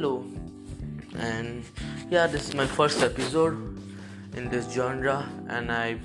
hello, 0.00 0.24
and 1.18 1.62
yeah, 2.10 2.26
this 2.26 2.48
is 2.48 2.54
my 2.54 2.64
first 2.64 3.02
episode 3.02 3.54
in 4.34 4.48
this 4.48 4.66
genre, 4.72 5.28
and 5.46 5.70
I 5.70 5.98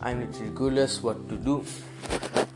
I'm 0.00 0.20
literally 0.20 0.52
clueless 0.60 1.02
what 1.02 1.20
to 1.28 1.36
do. 1.48 1.56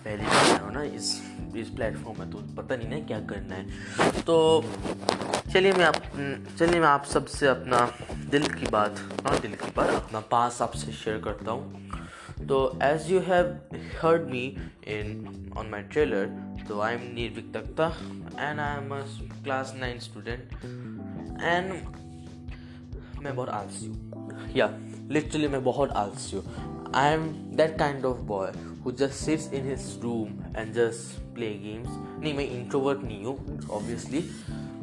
पहली 0.05 0.25
बार 0.25 0.61
हो 0.63 0.71
ना 0.71 0.83
इस 0.97 1.11
इस 1.57 1.69
platform 1.77 2.19
में 2.21 2.31
तो 2.31 2.39
पता 2.57 2.77
नहीं 2.77 2.89
ना 2.89 3.01
क्या 3.07 3.21
करना 3.33 3.55
है। 3.55 4.23
तो 4.31 4.39
चलिए 5.53 5.73
मैं 5.73 5.85
आप 5.85 6.03
चलिए 6.59 6.81
मैं 6.81 6.89
आप 6.89 7.05
सबसे 7.13 7.47
अपना 7.47 7.85
दिल 8.31 8.49
की 8.55 8.71
बात 8.73 9.05
हाँ 9.27 9.39
दिल 9.41 9.55
की 9.65 9.71
बात 9.77 9.95
अपना 9.95 10.21
पास 10.33 10.63
आपसे 10.63 10.93
शेयर 11.05 11.19
करता 11.29 11.51
हूँ। 11.51 12.47
तो 12.49 12.79
as 12.83 13.11
you 13.13 13.21
have 13.29 13.57
heard 14.03 14.31
me 14.31 14.47
in 14.97 15.53
on 15.59 15.71
my 15.71 15.83
trailer 15.93 16.27
तो 16.69 16.81
I 16.81 16.95
am 16.95 17.01
Nirvik 17.15 17.53
Takhta 17.55 17.87
and 18.39 18.61
I 18.61 18.77
am 18.77 18.89
class 19.45 19.75
nine 19.77 19.99
student 19.99 20.53
and 21.43 21.73
मैं 23.23 23.35
बहुत 23.37 23.49
आलसी 23.49 23.87
हूँ। 23.87 24.53
या 24.57 24.69
लिटरली 25.11 25.49
मैं 25.49 25.63
बहुत 25.65 25.91
आलसी 25.93 26.37
हूँ। 26.37 26.93
I 26.95 27.13
am 27.13 27.27
that 27.57 27.79
kind 27.79 28.05
of 28.05 28.19
boy 28.27 28.53
who 28.85 28.93
just 28.93 29.15
sits 29.15 29.53
in 29.53 29.69
his 29.69 29.99
room 30.03 30.29
and 30.57 30.73
just 30.75 31.21
play 31.35 31.49
games 31.55 31.89
नहीं, 31.91 32.35
मैं 32.35 32.49
इंट्रोवर्ट 32.51 33.03
नहीं 33.05 33.25
हूँ 33.25 33.61
ऑब्वियसली 33.71 34.25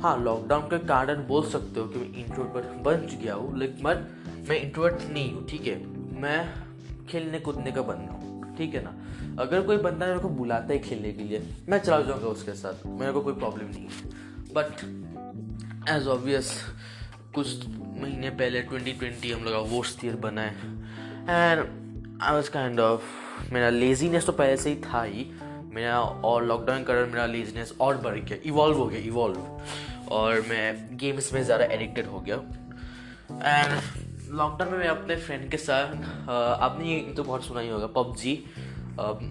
हाँ 0.01 0.17
लॉकडाउन 0.23 0.67
के 0.69 0.77
कारण 0.87 1.25
बोल 1.27 1.49
सकते 1.49 1.79
हो 1.79 1.87
कि 1.87 1.99
मैं 1.99 2.13
इंट्रोवर्ट 2.17 2.65
बन 2.83 3.07
गया 3.23 3.33
हूँ, 3.33 3.57
लेकिन 3.57 3.85
मैं 4.49 4.61
इंट्रोवर्ट 4.61 5.01
नहीं 5.11 5.31
हूँ, 5.33 5.47
ठीक 5.47 5.67
है? 5.67 5.75
मैं 6.21 7.05
खेलने 7.07 7.39
कूदने 7.39 7.71
का 7.71 7.81
बंदा 7.81 8.13
हूँ, 8.13 8.55
ठीक 8.57 8.75
है 8.75 8.83
ना? 8.83 8.93
अगर 9.39 9.61
कोई 9.61 9.77
बंदा 9.77 10.05
मेरे 10.05 10.19
को 10.19 10.29
बुलाता 10.31 10.73
है 10.73 10.79
खेलने 10.79 11.11
के 11.13 11.23
लिए, 11.23 11.41
मैं 11.69 11.79
चला 11.79 11.99
जाऊँगा 12.01 12.27
उसके 12.27 12.53
साथ। 12.53 12.85
मेरे 12.89 13.11
को 13.11 13.21
कोई 13.21 13.33
प्रॉब्लम 13.33 13.67
नहीं 13.67 13.85
है। 13.85 14.53
बट 14.53 15.89
एज 15.89 16.07
ऑब्वियस 16.07 16.51
कुछ 17.35 17.65
महीने 17.67 18.29
पहले 18.31 18.61
2020 18.63 19.31
हम 19.33 19.43
लोग 19.43 19.67
वर्स्ट 19.71 20.05
ईयर 20.05 20.15
बना 20.25 20.41
है। 20.41 20.55
And 21.21 21.59
I 22.23 22.33
was 22.33 22.49
kind 22.51 22.79
of 22.79 23.01
मेरा 23.53 23.69
लेजीनेस 23.69 24.25
तो 24.25 24.31
पहले 24.33 24.57
से 24.57 24.69
ही 24.69 24.75
था 24.83 25.01
ही। 25.03 25.25
मेरा 25.73 25.99
और 25.99 26.45
लॉकडाउन 26.45 26.79
के 26.79 26.85
कारण 26.85 27.11
मेरा 27.11 27.25
लेजीनेस 27.25 27.73
और 27.81 27.97
बढ़ 27.97 28.15
गया। 28.15 28.37
इवॉल्व 28.45 28.77
हो 28.77 28.85
गया 28.87 28.99
इवॉल्व 29.01 30.11
और 30.11 30.41
मैं 30.49 30.97
गेम्स 30.97 31.33
में 31.33 31.43
ज़्यादा 31.43 31.65
एडिक्टेड 31.65 32.07
हो 32.07 32.19
गया। 32.19 32.35
एंड 33.45 34.33
लॉकडाउन 34.33 34.71
में 34.71 34.77
मैं 34.79 34.87
अपने 34.87 35.15
फ्रेंड 35.15 35.49
के 35.51 35.57
साथ 35.57 36.29
आपने 36.29 36.85
ये 36.87 36.99
तो 37.13 37.23
बहुत 37.23 37.45
सुना 37.45 37.59
ही 37.59 37.69
होगा, 37.69 37.87
पबजी। 37.87 38.43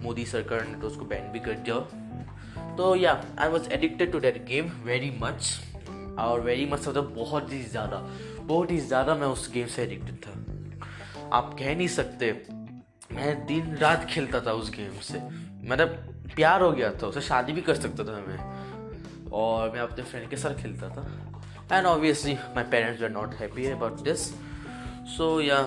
मोदी 0.03 0.25
सरकार 0.25 0.65
ने 0.67 0.79
तो 0.79 0.87
उसको 0.87 1.05
बैन 1.05 1.31
भी 1.31 1.39
कर 1.39 1.53
दिया। 1.59 1.75
तो 2.77 2.95
yeah 2.95 3.21
I 3.39 3.49
was 3.49 3.69
addicted 3.73 4.11
to 4.11 4.19
that 4.19 4.45
game 4.45 4.69
very 4.83 5.11
much 5.21 5.59
और 6.19 6.41
वेरी 6.41 6.65
मच 6.65 6.87
मतलब 6.87 7.13
बहुत 7.15 7.51
ही 7.53 7.61
ज़्यादा, 7.63 7.97
बहुत 8.41 8.71
ही 8.71 8.77
ज़्यादा 8.79 9.15
मैं 9.15 9.27
उस 9.27 9.51
गेम 9.53 9.67
से 9.67 9.83
एडिक्टेड 9.83 10.15
था। 10.17 10.33
आप 11.33 11.55
कह 11.59 11.75
नहीं 11.75 11.87
सकते, 11.87 12.31
मैं 13.11 13.45
दिन 13.45 13.75
रात 13.77 14.05
खेलता 14.09 14.41
था 14.41 14.51
उस 14.53 14.69
गेम 14.71 14.99
से। 15.01 15.21
मतलब 15.69 15.89
प्यार 16.35 16.61
हो 16.61 16.71
गया 16.71 16.91
था 16.93 17.07
उसे, 17.07 17.21
शादी 17.21 17.53
भी 17.53 17.61
कर 17.61 17.75
सकता 17.75 18.03
था 18.03 18.23
मैं। 18.27 19.31
और 19.33 19.71
मैं 19.71 19.79
अपने 19.79 20.03
फ्रेंड 20.03 20.29
के 20.29 20.37
साथ 20.37 20.61
खेलता 20.61 20.89
था। 20.89 21.07
And 21.71 21.85
obviously 21.85 22.33
my 22.55 22.63
parents 22.71 23.03
are 23.03 23.09
not 23.11 23.33
happy 23.35 23.65
about 23.67 24.01
this 24.03 24.27
so 25.17 25.39
yeah 25.41 25.61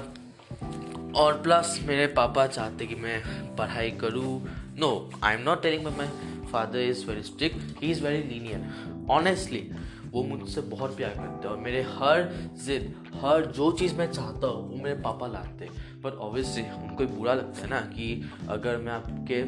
और 1.17 1.41
प्लस 1.43 1.79
मेरे 1.87 2.07
पापा 2.07 2.47
चाहते 2.47 2.87
कि 2.87 2.95
मैं 2.95 3.21
पढ़ाई 3.57 3.91
करूँ। 3.91 4.41
No 4.79 5.11
I 5.25 5.35
am 5.35 5.43
not 5.43 5.63
telling 5.63 5.87
my 5.87 6.09
father 6.53 6.79
is 6.79 7.07
very 7.07 7.23
strict 7.23 7.83
he 7.83 7.91
is 7.91 8.03
very 8.05 8.23
linear 8.29 9.07
honestly 9.11 9.71
वो 10.11 10.23
मुझसे 10.23 10.61
बहुत 10.61 10.97
प्यार 10.97 11.11
करते 11.11 11.49
हैं 11.49 11.55
और 11.55 11.57
मेरे 11.57 11.83
हर 11.83 12.23
जिद, 12.65 12.95
हर 13.15 13.45
जो 13.47 13.71
चीज़ 13.73 13.95
मैं 13.95 14.11
चाहता 14.13 14.47
हूँ, 14.47 14.69
वो 14.71 14.77
मेरे 14.77 14.95
पापा 15.03 15.27
लाते 15.27 15.65
हैं। 15.65 16.03
बट 16.03 16.15
ऑब्वियसली 16.15 16.63
उनको 16.63 17.07
बुरा 17.17 17.35
लगता 17.35 17.61
है 17.61 17.69
ना 17.69 17.81
कि 17.81 18.31
अगर 18.49 18.77
मैं 18.77 18.93
आपके, 18.93 19.41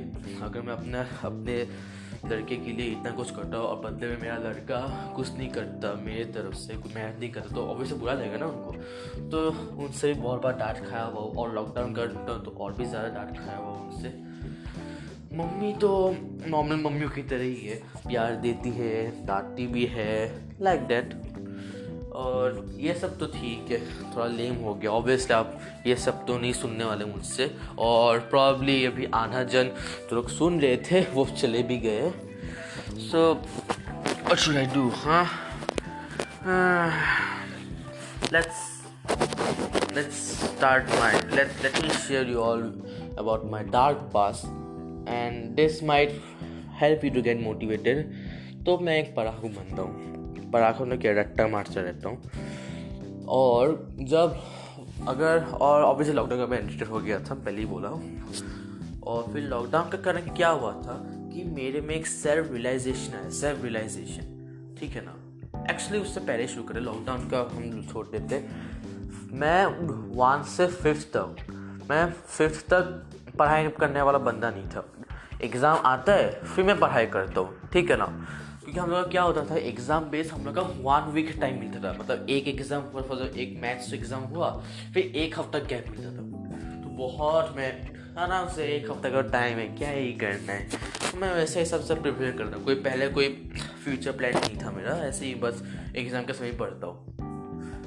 अगर 0.44 0.60
मैं 0.60 0.72
अपने 0.72 0.98
अपने 1.24 1.56
लड़के 2.24 2.56
के 2.56 2.72
लिए 2.72 2.86
इतना 2.86 3.10
कुछ 3.10 3.30
करता 3.30 3.56
हूँ 3.56 3.66
और 3.66 3.76
बदले 3.80 4.08
में 4.08 4.20
मेरा 4.20 4.36
लड़का 4.38 4.80
कुछ 5.16 5.36
नहीं 5.36 5.48
करता, 5.50 5.92
मेरे 6.02 6.24
तरफ़ 6.32 6.54
से 6.56 6.74
कुछ 6.74 6.94
मेहनत 6.94 7.20
नहीं 7.20 7.30
करता 7.30 7.54
तो 7.54 7.66
ऑब्वियसली 7.66 7.98
बुरा 7.98 8.12
लगेगा 8.14 8.38
ना 8.38 8.46
उनको। 8.46 8.72
तो 9.30 9.48
उनसे 9.84 10.12
भी 10.12 10.20
बहुत 10.20 10.42
बार 10.42 10.56
डांट 10.58 10.84
खाया 10.86 11.04
हुआ 11.04 11.42
और 11.42 11.54
लॉकडाउन 11.54 11.94
कर 11.94 12.06
तो 12.44 12.56
और 12.60 12.72
भी 12.72 12.84
ज़्यादा 12.84 13.08
डांट 13.14 13.38
खाया 13.38 13.56
हुआ 13.56 13.76
उनसे। 13.78 14.08
मम्मी 15.36 15.72
तो 15.72 15.88
नॉर्मल 16.46 16.76
मम्मियों 16.76 17.10
की 17.10 17.22
तरह 17.22 17.42
ही 17.42 17.54
है, 17.56 17.76
प्यार 18.06 18.34
देती 18.36 18.70
है, 18.70 19.26
डांटती 19.26 19.66
भी 19.66 19.84
है 19.86 20.14
लाइक 20.60 20.78
like 20.78 20.88
दैट 20.88 21.29
और 22.20 22.64
ये 22.80 22.94
सब 22.94 23.18
तो 23.18 23.26
ठीक 23.26 23.70
है, 23.70 23.78
थोड़ा 24.14 24.26
लेम 24.26 24.54
हो 24.64 24.74
गया। 24.74 24.90
ऑब्वियसली 24.90 25.34
आप 25.34 25.58
ये 25.86 25.96
सब 25.96 26.24
तो 26.26 26.38
नहीं 26.38 26.52
सुनने 26.52 26.84
वाले 26.84 27.04
मुझसे। 27.04 27.50
और 27.78 28.18
प्रॉब्ली 28.30 28.84
अभी 28.86 29.06
आधा 29.14 29.42
जन 29.52 29.70
जो 30.10 30.16
लोग 30.16 30.28
सुन 30.30 30.60
रहे 30.60 30.76
थे, 30.90 31.00
वो 31.12 31.26
चले 31.36 31.62
भी 31.62 31.78
गए। 31.86 32.10
So 33.10 33.30
what 34.30 34.36
should 34.36 34.56
I 34.56 34.66
do 34.74 34.88
हाँ? 34.96 35.24
Let's 38.32 38.68
let's 39.94 40.18
start 40.40 40.90
my, 40.96 41.08
let 41.36 41.48
let 41.62 41.78
me 41.84 41.88
share 42.02 42.26
you 42.26 42.42
all 42.42 42.60
about 43.22 43.46
my 43.54 43.62
dark 43.72 44.04
past. 44.12 44.44
And 45.08 45.54
this 45.56 45.82
might 45.84 46.20
help 46.80 47.04
you 47.04 47.10
to 47.10 47.22
get 47.22 47.40
motivated 47.42 48.12
तो 48.66 48.78
मैं 48.78 48.98
एक 48.98 49.14
पढ़ाकू 49.16 49.48
बनता 49.48 49.82
हूँ। 49.82 50.19
पढ़ाकू 50.52 50.84
में 50.84 50.98
क्या 51.00 51.12
रट्टा 51.12 51.46
मारता 51.48 51.80
रहता 51.80 52.08
हूँ। 52.08 53.26
और 53.28 53.94
जब 54.00 54.40
अगर, 55.08 55.44
और 55.60 55.82
ऑब्वियसली 55.82 56.16
लॉकडाउन 56.16 56.40
का 56.40 56.46
मैं 56.46 56.58
एडिटेड 56.58 56.88
हो 56.88 57.00
गया 57.00 57.18
था, 57.20 57.34
पहले 57.34 57.58
ही 57.58 57.66
बोला 57.66 57.88
और 59.02 59.32
फिर 59.32 59.42
लॉकडाउन 59.42 59.88
का 59.90 59.98
कारण 59.98 60.34
क्या 60.36 60.48
हुआ 60.48 60.72
था 60.82 60.96
कि 61.32 61.44
मेरे 61.46 61.80
में 61.80 61.94
एक 61.94 62.06
सेल्फ 62.06 62.52
रियलाइजेशन 62.52 63.16
है 63.16 63.30
सेल्फ 63.30 63.62
रियलाइजेशन 63.62 64.76
ठीक 64.80 64.90
है 64.90 65.04
ना? 65.04 65.14
एक्चुअली 65.70 65.98
उससे 65.98 66.20
पहले 66.20 66.46
शुरू 66.48 66.62
करें 66.62 66.80
लॉकडाउन 66.80 67.28
का 67.28 67.40
हम 67.52 67.82
छोड़ 67.92 68.06
देते। 68.06 68.44
मैं 69.32 69.64
वन 70.16 70.42
से 70.48 70.66
फिफ्थ 70.66 71.08
तक, 71.16 71.36
मैं 71.90 72.04
फिफ्थ 72.12 72.68
तक 72.68 73.34
पढ़ाई 73.38 73.68
करने 73.68 74.02
वाला 74.02 74.18
बंदा 74.18 74.50
नहीं 74.50 74.68
था। 74.68 74.84
एग्ज़ाम 75.42 75.78
आता 75.86 76.12
है, 76.12 76.30
फिर 76.44 76.64
मैं 76.64 76.78
पढ़ाई 76.80 77.06
करता 77.06 77.40
हूँ। 77.40 77.68
ठीक 77.72 77.90
है 77.90 77.96
ना? 77.96 78.06
क्योंकि 78.70 78.80
हम 78.80 78.90
लोग 78.90 79.04
का 79.04 79.10
क्या 79.10 79.22
होता 79.22 79.42
था 79.44 79.56
एग्ज़ाम 79.58 80.04
बेस 80.10 80.30
हम 80.32 80.44
लोग 80.44 80.54
का 80.54 80.62
वन 80.62 81.10
वीक 81.12 81.30
टाइम 81.40 81.58
मिलता 81.60 81.78
था। 81.80 81.92
मतलब 81.98 82.26
एक 82.30 82.48
एग्ज़ाम 82.48 82.82
फॉर 82.92 83.32
एक 83.36 83.58
मैथ्स 83.62 83.92
एग्ज़ाम 83.94 84.22
हुआ, 84.24 84.50
फिर 84.94 85.16
एक 85.16 85.38
हफ़्ता 85.38 85.58
गैप 85.58 85.86
मिलता 85.90 86.10
था। 86.10 86.82
तो 86.82 86.90
बहुत 86.98 87.56
मैं 87.56 87.70
आराम 88.18 88.48
से 88.48 88.66
एक 88.66 88.90
हफ़्ते 88.90 89.10
का 89.10 89.20
टाइम 89.32 89.58
है, 89.58 89.66
क्या 89.78 89.90
ही 89.90 90.12
करना 90.14 90.52
है। 90.52 90.68
तो 91.02 91.18
मैं 91.18 91.34
वैसे 91.34 91.60
ही 91.60 91.66
सबसे 91.66 91.94
प्रिपेयर 91.96 92.36
करता 92.38 92.56
हूँ। 92.56 92.64
कोई 92.64 92.74
पहले 92.86 93.08
कोई 93.08 93.28
फ्यूचर 93.84 94.12
प्लान 94.12 94.38
नहीं 94.38 94.58
था 94.58 94.70
मेरा, 94.70 94.96
ऐसे 95.00 95.26
ही 95.26 95.34
बस 95.36 95.62
एग्ज़ाम 95.96 96.24
के 96.24 96.32
समय 96.32 96.52
पढ़ता 96.60 96.86
हूँ। 96.86 96.98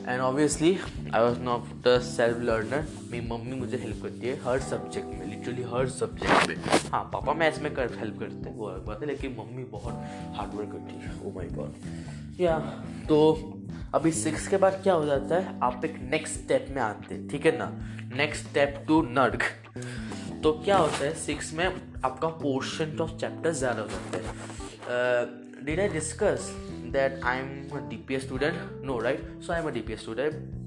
And 0.06 0.22
obviously 0.22 0.78
I 1.16 1.24
was 1.24 1.40
not 1.42 1.68
the 1.88 2.00
self 2.06 2.42
learner 2.42 2.88
मेरी 3.12 3.28
मम्मी 3.28 3.60
मुझे 3.60 3.78
हेल्प 3.78 4.04
करती 4.04 4.28
है 4.28 4.40
हर 4.46 4.60
सब्जेक्ट 4.62 5.08
में 5.10 5.26
लिटरली 5.28 5.64
हर 5.74 5.90
सब्जेक्ट 5.92 6.50
में। 6.50 6.83
हाँ 6.94 7.04
पापा 7.14 7.34
मैथ्स 7.34 7.62
में 7.62 7.74
कर 7.74 7.96
हेल्प 8.00 8.20
करते 8.20 8.50
हैं, 8.50 8.56
वो 8.56 8.66
अलग 8.66 8.86
बात 8.86 9.02
है, 9.02 9.08
लेकिन 9.08 9.36
मम्मी 9.40 9.64
बहुत 9.70 9.94
हार्ड 10.36 10.54
वर्क 10.56 10.72
करती 10.72 10.96
है। 10.96 11.14
ओ 11.26 11.32
माई 11.36 11.48
गॉड 11.50 12.42
या 12.42 12.58
तो 13.10 13.18
अभी 13.94 14.12
सिक्स 14.12 14.48
के 14.48 14.58
बाद 14.58 14.80
क्या 14.84 14.94
हो 14.94 15.06
जाता 15.06 15.36
है? 15.36 15.60
आप 15.64 15.86
एक 15.86 15.98
नेक्स्ट 16.12 16.40
स्टेप 16.40 16.68
में 16.70 16.82
आते 16.82 17.16
हैं, 17.16 17.28
ठीक 17.28 17.46
है 17.46 17.58
ना? 17.58 17.70
नेक्स्ट 18.16 18.48
स्टेप 18.48 18.84
टू 18.88 19.02
नर्क। 19.10 19.44
तो 20.44 20.52
क्या 20.64 20.78
होता 20.78 21.04
है 21.06 21.14
सिक्स 21.16 21.54
में 21.54 21.66
आपका 21.66 22.28
पोर्शन 22.28 22.98
ऑफ़ 23.02 23.16
चैप्टर 23.18 23.52
ज़्यादा 23.54 23.82
हो 23.82 23.88
जाता 23.88 24.18
है। 24.18 25.66
Did 25.66 25.80
I 25.80 25.90
discuss 25.90 26.50
that 26.94 27.24
I 27.24 27.38
am 27.38 27.78
a 27.78 27.88
D 27.90 27.98
P 28.08 28.16
S 28.16 28.26
student 28.26 28.86
no 28.86 29.00
right 29.00 29.42
so 29.42 29.54
I 29.54 29.60
am 29.60 29.68
a 29.68 29.72
D 29.72 29.82
P 29.82 29.94
S 29.94 30.02
student 30.02 30.62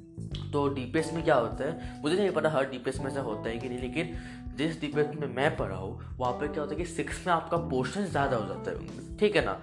तो 0.52 0.69
डी 0.69 0.84
पी 0.84 0.99
एस 0.99 1.12
में 1.12 1.22
क्या 1.25 1.34
होता 1.34 1.64
है? 1.64 2.00
मुझे 2.02 2.17
नहीं 2.17 2.31
पता, 2.31 2.50
हर 2.50 2.64
डी 2.70 2.79
पी 2.79 2.90
एस 2.90 3.00
में 3.00 3.06
ऐसा 3.06 3.20
होता 3.20 3.49
है 3.49 3.58
कि 3.58 3.69
नहीं, 3.69 3.79
लेकिन 3.79 4.45
जिस 4.56 4.81
डी 4.81 4.87
पी 4.87 5.00
एस 5.00 5.14
में 5.20 5.26
मैं 5.29 5.56
पढ़ा 5.56 5.76
हूँ, 5.76 6.17
वहाँ 6.19 6.32
पर 6.32 6.47
क्या 6.47 6.62
होता 6.62 6.75
है 6.75 6.81
कि 6.81 6.87
सिक्स 6.87 7.26
में 7.26 7.32
आपका 7.35 7.56
पोर्शन 7.56 8.05
ज़्यादा 8.05 8.37
हो 8.37 8.47
जाता 8.47 8.70
है। 8.70 9.17
ठीक 9.19 9.37
है 9.37 9.44
ना? 9.44 9.61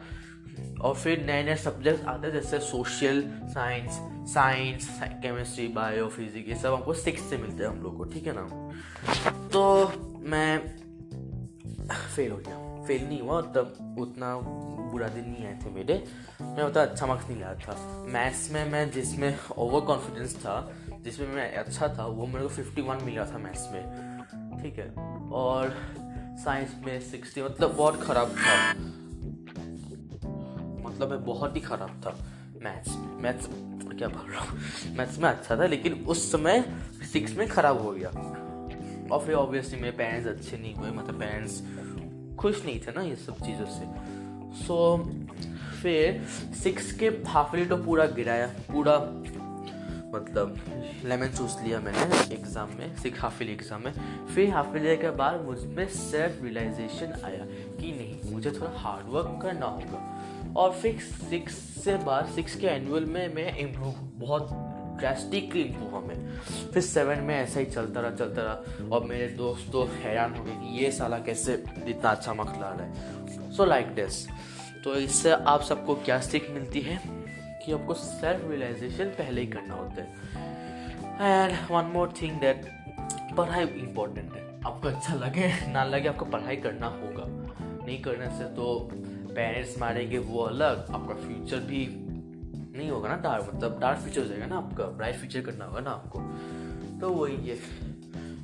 और 0.81 0.95
फिर 0.95 1.23
नए 1.25 1.43
नए 1.43 1.55
सब्जेक्ट 1.55 2.05
आते 2.05 2.27
हैं, 2.27 2.33
जैसे 2.33 2.59
social 2.59 3.23
science 3.53 3.99
science 4.33 4.89
chemistry 5.03 5.67
bio 5.67 6.07
physics 6.07 6.49
ये 6.49 6.55
सब 6.55 6.73
हमको 6.73 6.93
सिक्स 6.93 7.21
से 7.21 7.37
मिलते 7.37 7.63
हैं 7.63 7.69
हम 7.69 7.81
लोग 7.81 7.97
को, 7.97 8.03
ठीक 8.03 8.27
है 8.27 8.33
ना? 8.35 8.71
तो 9.53 9.91
मैं 10.29 10.59
फेल 12.15 12.31
हो 12.31 12.37
गया। 12.37 12.85
फेल 12.85 13.07
नहीं 13.07 13.21
हुआ, 13.21 13.41
तब 13.41 13.97
उतना 13.99 14.35
बुरा 14.91 15.07
दिन 15.07 15.29
नहीं 15.29 15.45
आए 15.45 15.59
थे 15.65 15.69
मेरे। 15.69 16.03
मैं 16.41 16.63
उतना 16.63 16.81
अच्छा 16.81 17.05
मार्क्स 17.05 17.29
नहीं 17.29 17.39
लाया 17.39 17.55
था। 17.55 18.05
मैथ्स 18.07 18.51
में 18.51 18.71
मैं 18.71 18.89
जिसमें 18.91 19.37
ओवर 19.57 19.81
कॉन्फिडेंस 19.81 20.35
था, 20.35 20.73
जिसमें 21.01 21.27
मैं 21.27 21.53
अच्छा 21.55 21.87
था, 21.87 22.05
वो 22.05 22.25
मेरे 22.25 22.41
को 22.41 22.49
फिफ्टी 22.49 22.81
वन 22.81 23.03
मिला 23.03 23.25
था 23.25 23.37
मैथ्स 23.37 23.69
में। 23.71 24.12
ठीक 24.61 24.79
है। 24.79 24.87
और 25.31 25.75
साइंस 26.43 26.75
में 26.85 26.99
सिक्सटी 27.01 27.41
मतलब 27.41 27.75
बहुत 27.75 28.01
ख़राब 28.01 28.35
था। 28.37 28.73
मतलब 30.79 31.09
मैं 31.09 31.23
बहुत 31.25 31.55
ही 31.55 31.61
ख़राब 31.61 32.01
था। 32.05 32.17
मैथ्स 32.63 32.95
मैथ्स 33.21 33.47
क्या 33.97 34.07
बोल 34.07 34.31
रहा 34.31 34.43
हूँ? 34.43 34.59
मैथ्स 34.97 35.17
में 35.19 35.29
अच्छा 35.29 35.57
था 35.57 35.65
लेकिन 35.65 35.93
उस 35.93 36.31
समय 36.31 36.63
सिक्स 37.13 37.35
में 37.37 37.47
ख़राब 37.47 37.81
हो 37.81 37.91
गया। 37.91 38.09
और 39.11 39.25
फिर 39.25 39.35
ऑब्वियसली 39.35 39.79
मेरे 39.79 39.97
पेरेंट्स 39.97 40.27
अच्छे 40.27 40.57
नहीं 40.57 40.73
हुए 40.75 40.91
मतलब 40.91 41.19
पेरेंट्स 41.19 41.61
खुश 42.39 42.65
नहीं 42.65 42.79
थे 42.79 42.91
ना 42.91 43.01
ये 43.01 43.15
सब 43.15 43.35
चीज़ों 43.35 43.65
से। 43.65 43.85
सो 44.65 44.97
so, 44.97 45.03
फिर 45.81 46.23
सिक्स 46.55 46.91
के 46.91 47.07
हाफली 47.27 47.65
तो 47.65 47.77
पूरा 47.77 48.05
गिराया 48.05 48.47
पूरा 48.47 48.97
मतलब 50.13 50.55
लेमन 51.05 51.27
चूस 51.27 51.57
लिया 51.63 51.79
मैंने 51.79 52.35
एग्ज़ाम 52.35 52.69
में 52.79 52.95
सिक्स 52.95 53.19
हाफिल 53.19 53.49
एग्ज़ाम 53.49 53.81
में। 53.83 53.93
फिर 54.27 54.49
हाफिल 54.49 54.95
के 54.97 55.09
बाद 55.11 55.41
मुझमें 55.41 55.87
सेल्फ 55.89 56.43
रियलाइजेशन 56.43 57.13
आया 57.25 57.45
कि 57.79 57.91
नहीं, 57.91 58.31
मुझे 58.33 58.51
थोड़ा 58.51 58.71
हार्ड 58.79 59.07
वर्क 59.07 59.39
करना 59.41 59.65
होगा। 59.65 60.53
और 60.57 60.71
फिर 60.73 60.99
सिक्स 61.29 61.55
से 61.83 61.95
बाद 62.05 62.27
सिक्स 62.35 62.55
के 62.55 62.67
एनुअल 62.67 63.05
में 63.05 63.33
मैं 63.35 63.57
इम्प्रूव 63.57 63.93
बहुत 64.19 64.49
ड्रेस्टिकली 64.99 65.61
इम्प्रूव 65.61 65.89
हुआ 65.91 65.99
मैं। 65.99 66.39
फिर 66.71 66.83
सेवन 66.83 67.19
में 67.19 67.35
ऐसा 67.35 67.59
ही 67.59 67.65
चलता 67.65 68.01
रहा 68.01 68.11
चलता 68.11 68.41
रहा। 68.41 68.87
और 68.95 69.03
मेरे 69.03 69.27
दोस्त 69.27 69.71
तो 69.71 69.83
हैरान 69.95 70.35
हो 70.35 70.43
गए 70.43 70.51
कि 70.51 70.77
ये 70.79 70.91
साला 70.91 71.19
कैसे 71.19 71.53
इतना 71.87 72.09
अच्छा 72.09 72.33
मख 72.33 72.57
ला 72.61 72.69
रहा 72.69 72.85
है। 72.85 73.51
सो 73.51 73.65
लाइक 73.65 73.93
दिस 73.95 74.25
तो 74.83 74.95
इससे 74.95 75.31
आप 75.31 75.61
सबको 75.61 75.95
क्या 75.95 76.19
सीख 76.21 76.49
मिलती 76.51 76.81
है? 76.81 76.99
कि 77.65 77.71
आपको 77.71 77.93
सेल्फ 77.93 78.49
रियलाइजेशन 78.49 79.09
पहले 79.17 79.41
ही 79.41 79.47
करना 79.47 79.75
होता 79.75 80.01
है। 80.01 80.51
And 81.21 81.53
one 81.71 81.91
more 81.93 82.13
thing 82.21 82.39
that 82.39 82.65
पढ़ाई 83.37 83.63
इम्पोर्टेंट 83.63 84.33
है। 84.33 84.41
आपको 84.65 84.87
अच्छा 84.87 85.13
लगे 85.15 85.51
ना 85.67 85.83
लगे 85.83 86.07
आपको 86.09 86.25
पढ़ाई 86.25 86.55
करना 86.55 86.87
होगा। 86.87 87.25
नहीं 87.85 88.01
करने 88.01 88.29
से 88.29 88.43
तो 88.55 88.67
पेरेंट्स 89.35 89.77
मारेंगे 89.79 90.17
वो 90.17 90.41
अलग। 90.41 90.85
आपका 90.91 91.13
फ्यूचर 91.13 91.59
भी 91.59 91.87
नहीं 92.77 92.89
होगा 92.89 93.09
ना 93.09 93.15
डार्क 93.15 93.49
मतलब 93.53 93.79
डार्क 93.79 93.99
फ्यूचर 93.99 94.21
हो 94.21 94.27
जाएगा 94.27 94.45
ना 94.45 94.57
आपका। 94.57 94.85
ब्राइट 94.97 95.15
फ्यूचर 95.15 95.41
करना 95.41 95.65
होगा 95.65 95.79
ना 95.79 95.89
आपको। 95.89 96.19
तो 96.99 97.09
वही 97.09 97.49
है। 97.49 97.55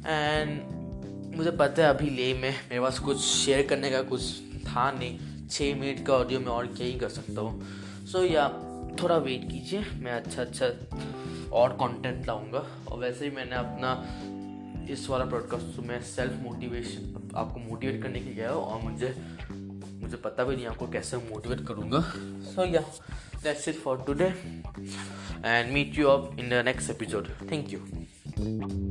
एंड 0.07 1.35
मुझे 1.35 1.51
पता 1.51 1.83
है 1.83 1.89
अभी 1.89 2.09
ले 2.09 2.33
में। 2.33 2.49
मेरे 2.49 2.81
पास 2.81 2.99
कुछ 2.99 3.19
शेयर 3.19 3.65
करने 3.67 3.91
का 3.91 4.01
कुछ 4.01 4.21
था 4.67 4.91
नहीं। 4.91 5.47
छः 5.47 5.79
मिनट 5.79 6.05
का 6.05 6.13
ऑडियो 6.13 6.39
में 6.39 6.47
और 6.47 6.67
क्या 6.67 6.87
ही 6.87 6.93
कर 6.93 7.09
सकता 7.09 7.41
हूँ। 7.41 7.61
सो 8.05 8.17
so, 8.17 8.31
या 8.31 8.47
थोड़ा 8.95 9.17
वेट 9.17 9.49
कीजिए, 9.51 9.79
मैं 9.79 10.11
अच्छा 10.11 10.41
अच्छा 10.41 10.65
और 11.51 11.73
कंटेंट 11.73 12.27
लाऊँगा। 12.27 12.65
और 12.87 12.99
वैसे 12.99 13.25
ही 13.25 13.31
मैंने 13.31 13.55
अपना 13.55 13.93
इस 14.89 15.09
वाला 15.09 15.25
प्रोडकास्ट 15.25 15.79
में 15.79 16.01
सेल्फ 16.01 16.33
मोटिवेशन 16.43 17.31
आपको 17.35 17.59
मोटिवेट 17.59 18.01
करने 18.03 18.19
के 18.19 18.25
लिए 18.25 18.35
गया 18.35 18.51
और 18.51 18.81
मुझे 18.81 19.15
मुझे 20.01 20.17
पता 20.17 20.43
भी 20.43 20.55
नहीं 20.55 20.65
आपको 20.65 20.87
कैसे 20.87 21.17
मोटिवेट 21.17 21.65
करूँगा। 21.67 22.01
So 22.51 22.65
yeah 22.65 22.81
that's 23.43 23.67
it 23.67 23.75
for 23.75 24.03
today 24.07 24.33
and 25.45 25.71
meet 25.73 25.99
you 25.99 26.07
up 26.07 26.39
in 26.39 26.49
the 26.49 26.65
next 26.65 26.89
episode 26.89 27.29
thank 27.51 27.73
you 27.73 28.88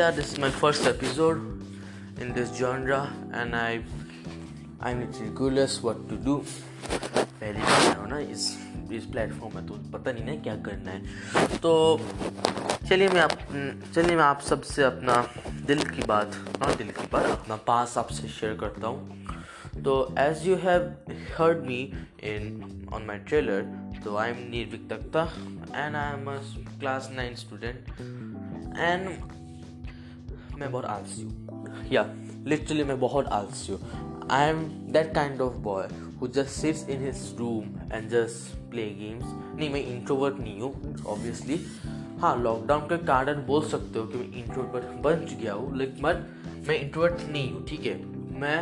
yeah, 0.00 0.10
this 0.10 0.32
is 0.32 0.38
my 0.38 0.48
first 0.48 0.86
episode 0.86 1.40
in 2.18 2.32
this 2.32 2.50
genre, 2.56 3.00
and 3.34 3.54
i, 3.54 3.80
i'm 4.80 5.00
literally 5.00 5.32
clueless 5.38 5.82
what 5.82 5.98
to 6.10 6.16
do. 6.28 6.36
पहली 7.40 7.60
बार 7.60 7.96
हो 7.96 8.06
ना? 8.06 8.18
इस 8.34 8.44
इस 8.92 9.04
platform 9.12 9.54
में 9.56 9.66
तो 9.66 9.74
पता 9.92 10.12
नहीं 10.12 10.24
ना 10.24 10.34
क्या 10.42 10.54
करना 10.66 10.90
है। 10.90 11.58
तो 11.58 11.72
चलिए 12.88 13.08
मैं 13.08 13.20
आप 13.20 13.32
चलिए 13.94 14.16
मैं 14.16 14.24
आप 14.24 14.40
सबसे 14.48 14.82
अपना 14.82 15.16
दिल 15.66 15.82
की 15.90 16.02
बात 16.08 16.36
हाँ 16.62 16.74
दिल 16.76 16.90
की 16.98 17.06
बात, 17.12 17.30
अपना 17.30 17.56
पास 17.68 17.96
आपसे 17.98 18.28
शेयर 18.28 18.54
करता 18.62 18.88
हूँ। 18.88 19.82
तो 19.84 19.96
as 20.18 20.46
you 20.46 20.56
have 20.64 20.92
heard 21.38 21.66
me 21.66 21.80
in 22.32 22.88
on 22.94 23.04
my 23.08 23.18
trailer 23.28 23.62
तो 24.04 24.16
I 24.16 24.30
am 24.30 24.48
Nirvik 24.50 24.88
Takhta 24.92 25.22
and 25.74 25.96
I 25.96 26.12
am 26.12 26.24
class 26.80 27.10
nine 27.16 27.34
student 27.44 27.78
and 28.78 29.38
मैं 30.60 30.70
बहुत 30.72 30.84
आलसी 30.84 31.22
हूँ। 31.22 31.88
या 31.92 32.02
लिटरली 32.46 32.84
मैं 32.84 32.98
बहुत 33.00 33.26
आलसी 33.26 33.72
हूँ। 33.72 34.28
I 34.30 34.48
am 34.48 34.62
that 34.92 35.14
kind 35.14 35.40
of 35.40 35.54
boy 35.58 35.88
who 36.20 36.26
just 36.28 36.50
sits 36.50 36.88
in 36.88 37.04
his 37.04 37.36
room 37.38 37.92
and 37.92 38.08
just 38.10 38.56
play 38.70 38.84
games 38.94 39.24
नहीं, 39.58 39.70
मैं 39.70 39.80
इंट्रोवर्ट 39.86 40.38
नहीं 40.40 40.60
हूँ 40.60 41.04
ऑब्वियसली 41.06 41.60
हाँ 42.20 42.36
लॉकडाउन 42.42 42.80
के 42.82 42.96
कारण 43.06 43.46
बोल 43.46 43.68
सकते 43.68 43.98
हो 43.98 44.04
कि 44.06 44.18
मैं 44.18 44.32
इंट्रोवर्ट 44.34 44.84
बन 45.02 45.26
गया 45.42 45.52
हूँ 45.52 45.76
लेकिन 45.76 46.02
बट 46.02 46.68
मैं 46.68 46.78
इंट्रोवर्ट 46.80 47.22
नहीं 47.30 47.52
हूँ, 47.52 47.64
ठीक 47.66 47.86
है? 47.86 47.94
मैं 48.40 48.58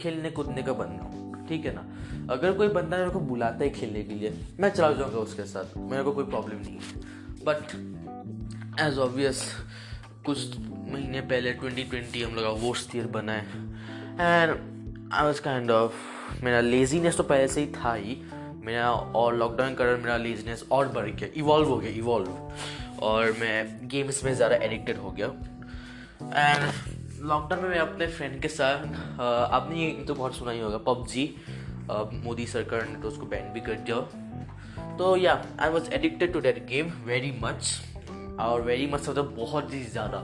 खेलने 0.00 0.30
कूदने 0.30 0.62
का 0.62 0.72
बंदा 0.72 1.04
हूँ, 1.04 1.46
ठीक 1.48 1.66
है 1.66 1.74
ना? 1.74 1.86
अगर 2.30 2.52
कोई 2.52 2.68
बंदा 2.68 2.96
मेरे 2.96 3.10
को 3.10 3.20
बुलाता 3.20 3.64
है 3.64 3.70
खेलने 3.70 4.02
के 4.02 4.14
लिए, 4.14 4.34
मैं 4.60 4.70
चला 4.70 4.92
जाऊँगा 4.92 5.18
उसके 5.18 5.44
साथ, 5.44 5.76
मेरे 5.78 6.02
को 6.02 6.12
कोई 6.12 6.24
प्रॉब्लम 6.24 6.58
नहीं 6.58 6.76
है। 6.76 7.00
बट 7.44 8.80
एज 8.80 8.98
ऑब्वियस 8.98 9.42
कुछ 10.26 10.56
महीने 10.92 11.20
पहले 11.22 11.52
2020 11.54 12.24
हम 12.24 12.34
लोग 12.34 12.60
वोट्स 12.60 12.88
ईयर 12.96 13.06
बना 13.08 13.32
है। 13.32 13.46
And 14.12 14.56
I 15.12 15.24
was 15.24 15.40
kind 15.42 15.70
of 15.70 16.44
मेरा 16.44 16.60
लेजीनेस 16.60 17.16
तो 17.16 17.22
पहले 17.24 17.48
से 17.48 17.60
ही 17.60 17.66
था 17.74 17.94
ही। 17.94 18.16
मेरा 18.64 18.90
और 18.90 19.36
लॉकडाउन 19.36 19.70
के 19.70 19.76
कारण 19.76 20.02
मेरा 20.02 20.16
लेजीनेस 20.18 20.64
और 20.72 20.88
बढ़ 20.88 21.06
गया 21.06 21.28
इवॉल्व 21.36 21.68
हो 21.68 21.76
गया 21.76 21.90
इवॉल्व 21.92 23.00
और 23.02 23.32
मैं 23.40 23.88
गेम्स 23.88 24.22
में 24.24 24.34
ज़्यादा 24.34 24.56
एडिक्टेड 24.56 24.98
हो 24.98 25.10
गया। 25.10 25.26
एंड 25.26 26.70
लॉकडाउन 27.22 27.62
में 27.62 27.68
मैं 27.70 27.78
अपने 27.78 28.06
फ्रेंड 28.08 28.40
के 28.42 28.48
साथ 28.48 29.20
आपने 29.20 29.76
ये 29.76 29.90
तो 30.04 30.14
बहुत 30.14 30.36
सुना 30.36 30.50
ही 30.50 30.60
होगा, 30.60 30.78
पबजी 30.78 31.34
मोदी 32.24 32.46
सरकार 32.46 32.86
ने 32.88 33.00
तो 33.02 33.08
उसको 33.08 33.26
बैन 33.26 33.52
भी 33.52 33.60
कर 33.60 33.74
दिया। 33.80 33.96
तो 34.98 35.16
yeah 35.16 35.42
I 35.60 35.70
was 35.70 35.90
addicted 35.94 36.32
to 36.32 36.40
that 36.40 36.66
game 36.66 36.92
very 37.04 37.32
much 37.42 37.80
और 38.40 38.62
वेरी 38.62 38.86
मच 38.86 39.08
मतलब 39.08 39.34
बहुत 39.36 39.72
ही 39.74 39.82
ज़्यादा। 39.84 40.18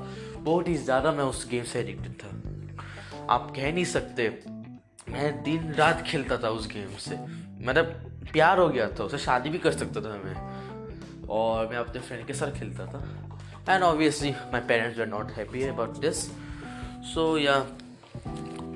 बहुत 0.49 0.69
ही 0.69 0.75
ज़्यादा 0.75 1.13
मैं 1.13 1.25
उस 1.25 1.47
गेम 1.51 1.65
से 1.65 1.81
एडिक्टेड 1.81 2.13
था। 2.21 2.29
आप 3.31 3.51
कह 3.57 3.73
नहीं 3.73 3.85
सकते, 3.87 4.29
मैं 5.09 5.43
दिन 5.45 5.73
रात 5.75 6.03
खेलता 6.07 6.37
था 6.43 6.51
उस 6.51 6.67
गेम 6.69 6.97
से। 6.99 7.17
मतलब 7.67 7.87
प्यार 8.33 8.59
हो 8.59 8.69
गया 8.69 8.89
था 8.91 9.05
उसे, 9.05 9.19
शादी 9.19 9.51
भी 9.51 9.59
कर 9.59 9.73
सकता 9.73 10.01
था 10.01 10.17
मैं। 10.25 11.27
और 11.31 11.69
मैं 11.71 11.77
अपने 11.77 12.01
फ्रेंड 12.01 12.27
के 12.27 12.35
साथ 12.35 12.59
खेलता 12.59 12.87
था। 12.87 13.01
And 13.69 13.83
obviously 13.83 14.31
my 14.53 14.61
parents 14.69 15.01
are 15.01 15.07
not 15.07 15.31
happy 15.33 15.63
about 15.65 15.99
this 16.01 16.25
so 17.13 17.27
yeah 17.39 17.55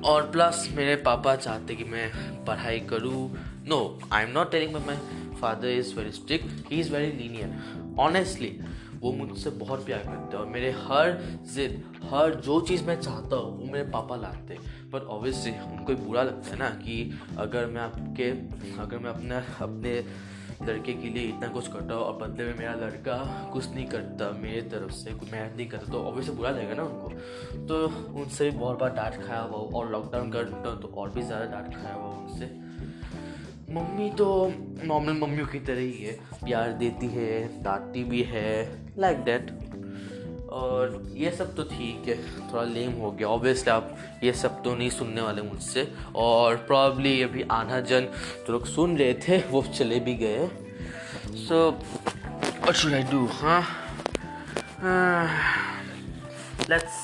और 0.05 0.29
प्लस 0.31 0.67
मेरे 0.75 0.95
पापा 1.01 1.35
चाहते 1.35 1.75
कि 1.75 1.83
मैं 1.83 2.09
पढ़ाई 2.45 2.79
करूँ। 2.89 3.29
No 3.67 3.79
I 4.13 4.23
am 4.23 4.31
not 4.31 4.51
telling 4.51 4.75
my 4.75 4.97
father 5.41 5.67
is 5.69 5.93
very 5.95 6.11
strict 6.11 6.71
he 6.71 6.79
is 6.79 6.93
very 6.93 7.11
linear 7.17 7.95
honestly 7.99 8.57
वो 9.03 9.11
मुझसे 9.13 9.49
बहुत 9.59 9.85
प्यार 9.85 9.99
करते 9.99 10.37
हैं 10.37 10.43
और 10.43 10.49
मेरे 10.49 10.69
हर 10.79 11.11
जिद, 11.53 11.83
हर 12.03 12.35
जो 12.35 12.59
चीज़ 12.61 12.83
मैं 12.85 12.99
चाहता 13.01 13.35
हूँ, 13.35 13.57
वो 13.59 13.71
मेरे 13.71 13.89
पापा 13.91 14.15
लाते 14.15 14.57
बट 14.93 15.03
ऑब्वियसली 15.07 15.51
उनको 15.51 15.95
बुरा 16.05 16.23
लगता 16.23 16.49
है 16.49 16.57
ना 16.59 16.69
कि 16.77 17.19
अगर 17.39 17.65
मैं 17.65 17.81
आपके, 17.81 18.29
अगर 18.81 18.97
मैं 18.97 19.09
अपना, 19.09 19.43
अपने 19.61 20.03
लड़के 20.63 20.93
के 20.93 21.09
लिए 21.09 21.23
इतना 21.23 21.47
कुछ 21.47 21.67
करता 21.67 21.93
हूँ 21.93 22.03
और 22.03 22.13
बदले 22.17 22.45
में 22.45 22.57
मेरा 22.57 22.73
लड़का 22.75 23.17
कुछ 23.53 23.67
नहीं 23.69 23.85
करता, 23.87 24.29
मेरे 24.41 24.61
तरफ़ 24.71 24.91
से 24.93 25.13
कुछ 25.13 25.31
मेहनत 25.31 25.55
नहीं 25.57 25.67
करता 25.69 25.91
तो 25.91 26.03
ऑब्वियसली 26.03 26.35
बुरा 26.35 26.49
लगेगा 26.49 26.73
ना 26.73 26.83
उनको। 26.83 27.65
तो 27.67 27.85
उनसे 28.21 28.49
भी 28.49 28.57
बहुत 28.57 28.79
बार 28.79 28.93
डांट 28.95 29.21
खाया 29.25 29.41
हुआ 29.41 29.79
और 29.79 29.91
लॉकडाउन 29.91 30.31
कर 30.31 30.43
तो 30.81 30.93
और 30.93 31.09
भी 31.09 31.21
ज़्यादा 31.21 31.45
डांट 31.51 31.73
खाया 31.75 31.95
हुआ 31.95 32.13
उनसे। 32.13 32.62
मम्मी 33.73 34.09
तो 34.09 34.25
नॉर्मल 34.83 35.13
मम्मियों 35.19 35.45
की 35.47 35.59
तरह 35.59 35.79
ही 35.79 36.03
है। 36.03 36.13
प्यार 36.43 36.71
देती 36.79 37.07
है, 37.07 37.63
डांटती 37.63 38.03
भी 38.03 38.21
है 38.23 38.51
लाइक 38.99 39.17
like 39.17 39.25
दैट 39.25 40.49
और 40.53 41.01
ये 41.17 41.31
सब 41.31 41.55
तो 41.55 41.63
ठीक 41.63 42.07
है, 42.07 42.17
थोड़ा 42.51 42.63
लेम 42.63 42.91
हो 43.01 43.11
गया। 43.11 43.27
ऑब्वियसली 43.27 43.71
आप 43.71 43.95
ये 44.23 44.33
सब 44.33 44.61
तो 44.63 44.75
नहीं 44.75 44.89
सुनने 44.89 45.21
वाले 45.21 45.41
मुझसे। 45.41 45.87
और 46.15 46.55
प्रॉब्ली 46.67 47.21
अभी 47.23 47.45
आधा 47.51 47.79
जन 47.81 48.07
जो 48.47 48.53
लोग 48.53 48.65
सुन 48.65 48.97
रहे 48.97 49.13
थे, 49.27 49.37
वो 49.49 49.61
चले 49.73 49.99
भी 49.99 50.13
गए। 50.15 50.47
So 51.47 51.69
what 51.69 52.73
should 52.73 52.93
I 52.93 53.03
do 53.11 53.25
हाँ? 53.33 53.63
Let's 56.69 57.01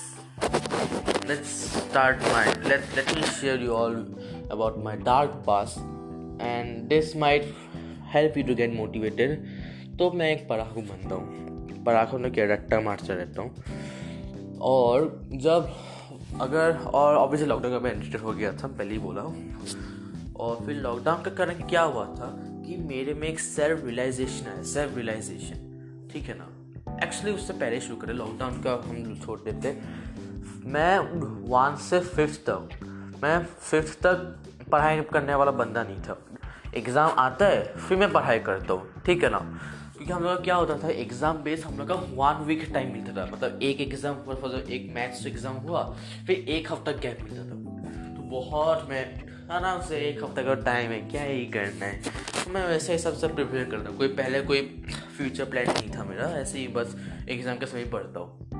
let's 1.29 1.49
start 1.71 2.23
my, 2.27 2.43
let 2.69 2.85
let 2.97 3.09
me 3.15 3.23
share 3.33 3.57
you 3.63 3.73
all 3.79 3.97
about 4.55 4.77
my 4.85 4.93
dark 5.09 5.33
past 5.47 5.81
and 6.41 6.87
this 6.89 7.15
might 7.17 7.53
help 8.13 8.37
you 8.37 8.43
to 8.43 8.55
get 8.55 8.73
motivated 8.73 9.45
तो 9.97 10.11
मैं 10.11 10.31
एक 10.31 10.47
पढ़ाकू 10.49 10.81
बनता 10.81 11.15
हूँ। 11.15 11.83
पराखों 11.85 12.19
में 12.19 12.31
क्या, 12.31 12.45
रट्टा 12.45 12.79
मारता 12.81 13.13
रहता 13.13 13.41
हूँ। 13.41 14.57
और 14.61 15.21
जब 15.33 15.69
अगर, 16.41 16.75
और 16.93 17.15
ऑब्वियसली 17.15 17.47
लॉकडाउन 17.49 17.73
का 17.73 17.79
मैं 17.79 17.91
एडिक्टेड 17.91 18.21
हो 18.21 18.33
गया 18.33 18.51
था 18.53 18.67
पहले 18.67 18.91
ही 18.91 18.99
बोला 18.99 19.21
और 20.39 20.65
फिर 20.65 20.75
लॉकडाउन 20.75 21.21
का 21.23 21.31
कारण 21.31 21.67
क्या 21.69 21.81
हुआ 21.81 22.05
था 22.15 22.29
कि 22.65 22.77
मेरे 22.89 23.13
में 23.13 23.27
एक 23.27 23.39
सेल्फ 23.39 23.85
रियलाइजेशन 23.85 24.49
है 24.49 24.63
सेल्फ 24.65 24.95
रियलाइजेशन 24.97 26.09
ठीक 26.13 26.23
है 26.23 26.37
ना? 26.37 26.47
एक्चुअली 27.03 27.31
उससे 27.31 27.53
पहले 27.53 27.79
शुरू 27.81 27.95
करें 27.97 28.13
लॉकडाउन 28.13 28.61
का 28.61 28.73
हम 28.85 29.19
छोड़ 29.25 29.39
देते। 29.39 29.77
मैं 30.65 30.97
वन 31.49 31.75
से 31.81 31.99
फिफ्थ 31.99 32.39
तक, 32.49 32.79
मैं 33.23 33.37
फिफ्थ 33.45 33.99
तक 34.05 34.67
पढ़ाई 34.71 35.01
करने 35.11 35.35
वाला 35.35 35.51
बंदा 35.53 35.83
नहीं 35.83 36.01
था। 36.01 36.21
एग्ज़ाम 36.75 37.11
आता 37.19 37.45
है, 37.45 37.63
फिर 37.77 37.97
मैं 37.97 38.11
पढ़ाई 38.11 38.39
करता 38.39 38.73
हूँ। 38.73 39.01
ठीक 39.05 39.23
है 39.23 39.29
ना? 39.29 39.39
क्योंकि 39.95 40.11
हम 40.13 40.23
लोग 40.23 40.35
का 40.37 40.43
क्या 40.43 40.55
होता 40.55 40.77
था, 40.77 40.89
एग्ज़ाम 40.91 41.37
बेस 41.37 41.63
हम 41.65 41.77
लोग 41.77 41.87
का 41.87 41.95
वन 41.95 42.43
वीक 42.45 42.69
टाइम 42.73 42.91
मिलता 42.93 43.15
था। 43.15 43.29
मतलब 43.31 43.59
एक 43.63 43.81
एग्ज़ाम 43.81 44.15
फॉर 44.25 44.65
एक 44.71 44.91
मैथ्स 44.95 45.25
एग्ज़ाम 45.27 45.55
हुआ, 45.57 45.83
फिर 46.27 46.35
एक 46.49 46.71
हफ़्ता 46.71 46.91
गैप 46.91 47.19
मिलता 47.23 47.43
था। 47.43 48.15
तो 48.15 48.29
बहुत 48.29 48.87
मैं 48.89 49.03
आराम 49.51 49.81
से 49.81 49.97
एक 49.99 50.23
हफ़्ते 50.23 50.43
का 50.43 50.53
टाइम 50.63 50.91
है, 50.91 50.99
क्या 51.01 51.23
ही 51.23 51.45
करना 51.47 51.85
है। 51.85 52.01
तो 52.01 52.51
मैं 52.51 52.65
वैसे 52.67 52.93
ही 52.93 52.99
सबसे 52.99 53.27
प्रिपेयर 53.27 53.69
करता 53.69 53.89
हूँ। 53.89 53.97
कोई 53.97 54.07
पहले 54.07 54.41
कोई 54.41 54.61
फ्यूचर 55.17 55.45
प्लान 55.45 55.67
नहीं 55.67 55.91
था 55.91 56.03
मेरा, 56.03 56.29
ऐसे 56.31 56.59
ही 56.59 56.67
बस 56.67 56.95
एग्ज़ाम 57.29 57.57
के 57.57 57.65
समय 57.65 57.85
पढ़ता 57.85 58.19
हूँ। 58.19 58.58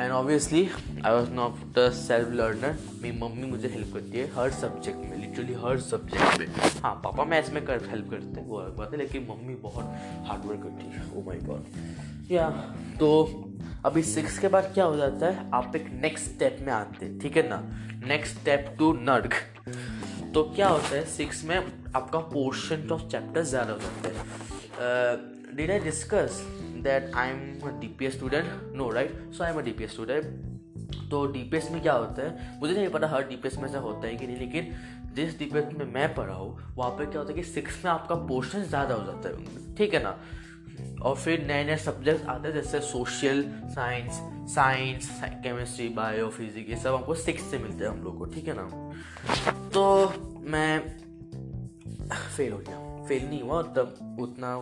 And 0.00 0.12
obviously 0.12 0.62
I 1.06 1.12
was 1.12 1.30
not 1.30 1.56
the 1.78 1.90
self 1.94 2.28
learner 2.34 2.76
मेरी 3.02 3.18
मम्मी 3.18 3.46
मुझे 3.46 3.68
हेल्प 3.68 3.92
करती 3.94 4.18
है 4.18 4.26
हर 4.34 4.50
सब्जेक्ट 4.50 4.98
में 5.00 5.16
लिटरली 5.16 5.54
हर 5.64 5.80
सब्जेक्ट 5.80 6.38
में। 6.40 6.46
हाँ 6.82 6.94
पापा 7.04 7.24
मैथ्स 7.24 7.52
में 7.52 7.64
कर 7.64 7.82
हेल्प 7.90 8.10
करते 8.10 8.40
हैं, 8.40 8.46
वो 8.46 8.56
अलग 8.56 8.76
बात 8.76 8.92
है, 8.92 8.98
लेकिन 8.98 9.26
मम्मी 9.30 9.54
बहुत 9.62 9.84
हार्ड 10.28 10.44
वर्क 10.44 10.62
करती 10.62 10.90
है। 10.90 11.02
ओ 11.16 11.24
माई 11.26 11.38
गॉड 11.38 12.30
या 12.32 12.48
तो 13.00 13.10
अभी 13.84 14.02
सिक्स 14.02 14.38
के 14.38 14.48
बाद 14.48 14.70
क्या 14.74 14.84
हो 14.84 14.96
जाता 14.96 15.26
है? 15.26 15.50
आप 15.54 15.76
एक 15.76 15.88
नेक्स्ट 16.02 16.30
स्टेप 16.30 16.58
में 16.60 16.72
आते 16.72 17.06
हैं, 17.06 17.18
ठीक 17.18 17.36
है 17.36 17.48
ना? 17.48 17.60
नेक्स्ट 18.06 18.38
स्टेप 18.38 18.74
टू 18.78 18.92
नर्क। 19.00 19.34
तो 20.34 20.42
क्या 20.56 20.68
होता 20.68 20.94
है 20.96 21.04
सिक्स 21.08 21.44
में 21.44 21.56
आपका 21.56 22.18
पोर्शन 22.32 22.88
ऑफ़ 22.92 23.02
चैप्टर 23.02 23.42
ज़्यादा 23.44 23.72
हो 23.72 23.78
जाता 23.78 24.08
है। 24.08 25.56
Did 25.56 25.70
I 25.70 25.78
discuss 25.80 26.42
that 26.82 27.14
I 27.14 27.28
am 27.28 27.80
D 27.80 27.88
P 27.98 28.06
S 28.06 28.16
student 28.16 28.46
no 28.76 28.90
right 28.90 29.32
so 29.32 29.44
I 29.44 29.50
am 29.50 29.58
a 29.58 29.62
D 29.62 29.72
P 29.72 29.84
S 29.84 29.92
student 29.92 30.48
तो 31.10 31.24
डी 31.26 31.42
पी 31.42 31.56
एस 31.56 31.70
में 31.70 31.80
क्या 31.82 31.92
होता 31.92 32.22
है? 32.22 32.58
मुझे 32.60 32.74
नहीं 32.74 32.88
पता 32.88 33.06
हर 33.08 33.22
डी 33.28 33.36
पी 33.36 33.48
एस 33.48 33.56
में 33.58 33.68
ऐसा 33.68 33.78
होता 33.78 34.06
है 34.06 34.16
कि 34.16 34.26
नहीं, 34.26 34.36
लेकिन 34.36 34.74
जिस 35.14 35.38
डी 35.38 35.44
पी 35.44 35.58
एस 35.58 35.72
में 35.78 35.84
मैं 35.86 36.14
पढ़ा 36.14 36.34
हूँ, 36.34 36.74
वहाँ 36.76 36.90
पर 36.90 37.04
क्या 37.04 37.20
होता 37.20 37.32
है 37.32 37.38
कि 37.38 37.44
सिक्स 37.44 37.84
में 37.84 37.90
आपका 37.92 38.14
पोर्शन 38.26 38.62
ज़्यादा 38.64 38.94
हो 38.94 39.04
जाता 39.06 39.28
है। 39.28 39.74
ठीक 39.76 39.94
है 39.94 40.02
ना? 40.02 40.16
और 41.02 41.16
फिर 41.16 41.46
नए 41.46 41.64
नए 41.64 41.76
सब्जेक्ट 41.76 42.26
आते 42.26 42.48
हैं, 42.48 42.54
जैसे 42.54 42.80
social 42.80 43.44
science 43.74 44.20
science 44.54 45.10
chemistry 45.24 45.88
bio 45.88 46.28
physics 46.28 46.70
ये 46.70 46.76
सब 46.76 46.94
हमको 46.94 47.14
सिक्स 47.14 47.50
से 47.50 47.58
मिलते 47.58 47.84
हैं 47.84 47.90
हम 47.90 48.02
लोग 48.04 48.18
को। 48.18 48.24
ठीक 48.26 48.48
है 48.48 48.54
ना? 48.56 48.68
तो 49.74 49.82
मैं 50.50 50.78
फेल 52.36 52.52
हो 52.52 52.58
गया। 52.58 52.89
फेल 53.10 53.28
नहीं 53.28 53.42
हुआ 53.42 53.62
तब 53.62 54.16
उतना 54.20 54.56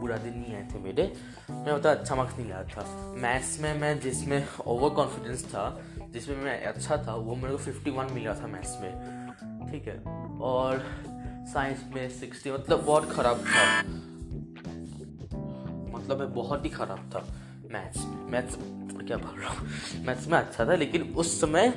बुरा 0.00 0.16
दिन 0.16 0.34
नहीं 0.38 0.54
आए 0.54 0.68
थे 0.74 0.78
मेरे। 0.78 1.04
मैं 1.50 1.72
उतना 1.72 1.90
अच्छा 1.90 2.14
मार्क्स 2.14 2.36
नहीं 2.38 2.48
लाया 2.48 2.64
था। 2.64 3.14
मैथ्स 3.16 3.60
में 3.60 3.80
मैं 3.80 4.00
जिसमें 4.00 4.48
ओवर 4.66 4.90
कॉन्फिडेंस 4.90 5.44
था, 5.44 5.64
जिसमें 6.10 6.36
मैं 6.36 6.62
अच्छा 6.64 6.96
था, 6.96 7.14
वो 7.14 7.34
मेरे 7.34 7.50
को 7.50 7.58
फिफ्टी 7.58 7.90
वन 7.90 8.12
मिला 8.12 8.34
था 8.34 8.46
मैथ्स 8.46 8.76
में। 8.80 8.92
ठीक 9.70 9.88
है? 9.88 9.98
और 10.40 10.84
साइंस 11.52 11.84
में 11.94 12.08
सिक्सटी 12.10 12.50
मतलब 12.50 12.84
बहुत 12.84 13.10
ख़राब 13.10 13.36
था। 13.36 13.66
मतलब 15.98 16.18
मैं 16.18 16.34
बहुत 16.34 16.64
ही 16.64 16.70
ख़राब 16.70 17.10
था 17.14 17.26
मैथ्स 17.72 18.04
में 18.04 18.30
मैथ्स 18.30 18.58
क्या 19.08 19.16
बोल 19.16 19.40
रहा 19.40 19.50
हूँ? 19.50 19.68
मैथ्स 20.04 20.26
में 20.28 20.38
अच्छा 20.38 20.64
था, 20.66 20.74
लेकिन 20.74 21.02
उस 21.02 21.40
समय 21.40 21.72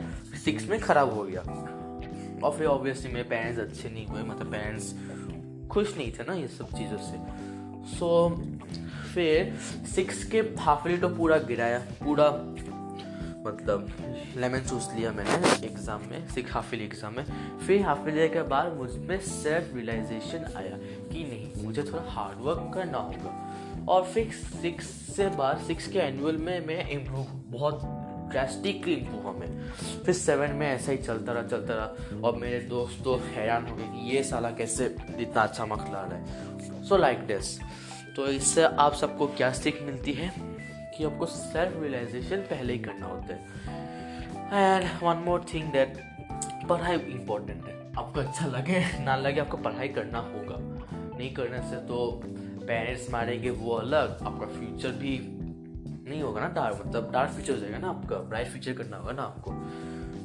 सिक्स 0.46 0.70
में 0.70 0.80
ख़राब 0.80 1.14
हो 1.14 1.24
गया। 1.24 1.42
और 2.44 2.52
फिर 2.58 2.68
ऑब्वियसली 2.68 3.12
मेरे 3.12 3.24
पेरेंट्स 3.30 3.60
अच्छे 3.60 3.90
नहीं 3.90 4.06
हुए 4.08 4.22
मतलब 4.22 4.52
पेरेंट्स 4.52 4.94
खुश 5.72 5.96
नहीं 5.98 6.12
थे 6.12 6.24
ना 6.28 6.34
ये 6.34 6.48
सब 6.50 6.78
चीज़ों 6.78 6.98
से। 7.00 7.18
सो 7.90 8.10
so, 8.30 8.36
फिर 9.14 9.54
सिक्स 9.94 10.24
के 10.32 10.40
हाफली 10.60 10.98
तो 10.98 11.10
पूरा 11.16 11.38
गिराया 11.48 11.80
पूरा 12.04 12.30
मतलब 13.46 13.88
लेमन 14.38 14.60
चूस 14.70 14.90
लिया 14.96 15.12
मैंने 15.12 15.68
एग्ज़ाम 15.68 16.02
में 16.10 16.28
सिक्स 16.30 16.52
हाफिली 16.54 16.84
एग्ज़ाम 16.86 17.16
में। 17.18 17.24
फिर 17.66 17.82
हाफिली 17.84 18.28
के 18.30 18.42
बाद 18.50 18.74
मुझ 18.78 18.90
सेल्फ 19.22 19.76
रियलाइजेशन 19.76 20.46
आया 20.58 20.78
कि 21.12 21.24
नहीं 21.24 21.64
मुझे 21.64 21.84
थोड़ा 21.84 22.04
हार्ड 22.10 22.44
वर्क 22.46 22.72
करना 22.74 22.98
होगा। 22.98 23.86
और 23.90 24.06
फिर 24.06 24.32
सिक्स 24.62 24.90
से 25.16 25.28
बाद 25.38 25.64
सिक्स 25.68 25.88
के 25.88 26.00
एनुअल 26.00 26.38
में 26.38 26.68
मैं 26.68 26.90
इम्प्रूव 26.90 27.26
बहुत 27.58 27.82
ड्रेस्टिकली 28.32 28.94
इम्प्रूव 28.94 29.22
हुआ 29.22 29.34
फिर 30.06 30.16
सेवन 30.16 30.52
में 30.52 30.68
ऐसा 30.68 30.92
ही 30.92 30.98
चलता 30.98 31.32
रहा 31.32 31.44
चलता 31.44 31.74
रहा। 31.74 32.20
और 32.28 32.36
मेरे 32.36 32.60
दोस्त 32.60 33.04
तो 33.04 33.16
हैरान 33.36 33.68
हो 33.68 33.76
गए 33.76 33.84
कि 33.84 34.16
ये 34.16 34.24
साला 34.24 34.50
कैसे 34.52 34.86
इतना 35.20 35.42
अच्छा 35.42 35.66
मार्क्स 35.66 35.92
ला 35.94 36.02
रहा 36.02 36.18
है। 36.18 36.84
सो 36.84 36.98
लाइक 36.98 37.20
दिस 37.20 37.60
तो 38.16 38.28
इससे 38.28 38.64
आप 38.64 38.94
सबको 38.94 39.28
क्या 39.28 39.52
सीख 39.54 39.82
मिलती 39.84 40.14
है? 40.14 40.32
कि 40.98 41.04
आपको 41.04 41.26
सेल्फ 41.26 41.82
रियलाइजेशन 41.82 42.38
पहले 42.38 42.74
ही 42.74 42.80
करना 42.80 43.06
होता 43.06 43.34
है। 43.34 43.40
And 44.54 45.04
one 45.04 45.18
more 45.18 45.46
thing 45.54 45.72
that 45.72 45.98
पढ़ाई 46.70 46.98
इम्पोर्टेंट 46.98 47.66
है। 47.66 47.76
आपको 47.98 48.20
अच्छा 48.20 48.46
लगे, 48.46 48.86
ना 49.00 49.16
लगे, 49.16 49.40
आपको 49.40 49.58
पढ़ाई 49.58 49.88
करना 49.88 50.20
होगा। 50.20 50.58
नहीं 51.18 51.34
करने 51.34 51.62
से 51.70 51.76
तो 51.76 52.22
पेरेंट्स 52.68 53.10
मारेंगे 53.12 53.50
वो 53.50 53.72
अलग, 53.72 54.18
आपका 54.24 54.46
फ्यूचर 54.48 54.90
भी 54.90 55.18
नहीं 56.08 56.22
होगा 56.22 56.42
ना 56.42 56.48
डार्क 56.48 56.84
मतलब 56.86 57.12
डार्क 57.12 57.32
फ्यूचर 57.32 57.54
हो 57.54 57.60
जाएगा 57.60 57.78
ना 57.78 57.90
आपका 57.90 58.18
ब्राइट 58.18 58.48
फ्यूचर 58.48 58.74
करना 58.74 58.98
होगा 58.98 59.12
ना 59.12 59.22
आपको। 59.22 59.52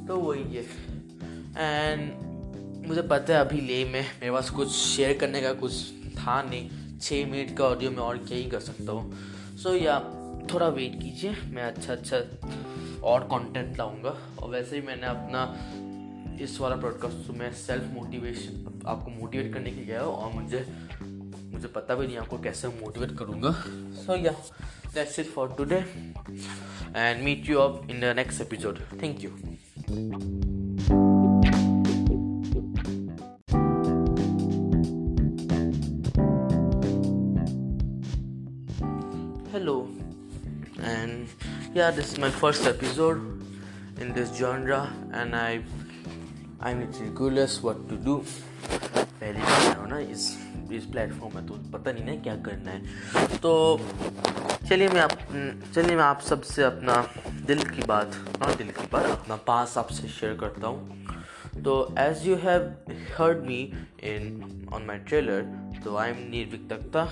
तो 0.07 0.17
वही 0.17 0.43
है। 0.43 0.63
एंड 1.59 2.87
मुझे 2.87 3.03
पता 3.03 3.35
है 3.35 3.41
अभी 3.41 3.61
ले 3.61 3.85
में 3.85 4.01
मेरे 4.01 4.31
पास 4.33 4.51
कुछ 4.51 4.71
शेयर 4.71 5.17
करने 5.19 5.43
का 5.43 5.53
कुछ 5.53 5.73
था 6.19 6.43
नहीं। 6.43 6.99
छः 7.01 7.27
मिनट 7.27 7.57
का 7.57 7.65
ऑडियो 7.65 7.91
में 7.91 7.99
और 7.99 8.19
क्या 8.19 8.39
ही 8.39 8.45
कर 8.45 8.61
सकता 8.61 8.93
हूँ। 8.93 9.13
सो 9.57 9.75
या 9.75 9.99
थोड़ा 10.53 10.69
वेट 10.69 11.01
कीजिए 11.03 11.37
मैं 11.47 11.63
अच्छा 11.63 11.93
अच्छा 11.93 12.17
और 13.03 13.25
कंटेंट 13.25 13.79
लाऊँगा। 13.79 14.17
और 14.39 14.51
वैसे 14.51 14.77
ही 14.77 14.83
मैंने 14.83 15.07
अपना 15.07 15.43
इस 16.43 16.61
वाला 16.61 16.77
प्रोडकास्ट 16.77 17.31
में 17.31 17.53
सेल्फ 17.53 17.85
मोटिवेशन 17.95 18.83
आपको 18.87 19.11
मोटिवेट 19.11 19.53
करने 19.53 19.71
के 19.71 19.85
गया 19.85 20.01
और 20.01 20.33
मुझे 20.33 20.67
मुझे 21.53 21.69
पता 21.69 21.95
भी 21.95 22.07
नहीं 22.07 22.17
आपको 22.17 22.39
कैसे 22.39 22.69
मोटिवेट 22.69 23.17
करूँगा। 23.19 23.51
सो 23.51 24.17
so, 24.17 24.25
या 24.27 24.35
that's 24.96 25.20
it 25.20 25.32
for 25.34 25.54
today 25.58 25.84
and 26.96 27.24
meet 27.24 27.50
you 27.50 27.60
up 27.60 27.90
in 27.90 28.00
the 28.00 28.16
next 28.16 28.42
episode 28.42 28.80
thank 29.02 29.24
you 29.24 29.32
hello 39.54 39.90
and 40.82 41.28
yeah 41.74 41.92
this 41.92 42.14
is 42.14 42.20
my 42.20 42.30
first 42.30 42.66
episode 42.66 43.20
in 44.00 44.14
this 44.14 44.32
genre 44.38 44.80
and 45.14 45.36
i 45.36 45.62
i'm 46.62 46.80
literally 46.82 47.12
clueless 47.20 47.62
what 47.62 47.84
to 47.90 47.98
do 48.10 48.16
पहली 49.22 49.42
बार 49.42 49.76
हो 49.78 49.86
ना 49.86 49.98
इस 50.12 50.24
इस 50.74 50.86
platform 50.92 51.36
में 51.36 51.46
तो 51.48 51.54
पता 51.74 51.92
नहीं 51.92 52.06
ना 52.06 52.16
क्या 52.24 52.36
करना 52.46 52.72
है 52.72 53.38
तो 53.38 53.52
चलिए 54.69 54.89
मैं 54.89 55.01
आप 55.01 55.13
चलिए 55.75 55.97
मैं 55.97 56.03
आप 56.03 56.21
सबसे 56.21 56.63
अपना 56.63 56.95
दिल 57.47 57.63
की 57.65 57.83
बात 57.87 58.15
नॉट 58.41 58.57
दिल 58.59 58.71
की 58.71 58.87
बात, 58.93 59.05
अपना 59.05 59.37
पास 59.47 59.77
आपसे 59.79 60.09
शेयर 60.09 60.35
करता 60.37 60.67
हूँ। 60.67 61.63
तो 61.65 61.75
as 61.99 62.27
you 62.27 62.37
have 62.37 62.63
heard 63.19 63.45
me 63.47 63.61
in 64.05 64.67
on 64.75 64.87
my 64.87 64.99
trailer 65.09 65.43
तो 65.85 65.97
I 65.97 66.11
am 66.11 66.17
Nirvik 66.31 66.69
Takhta 66.71 67.05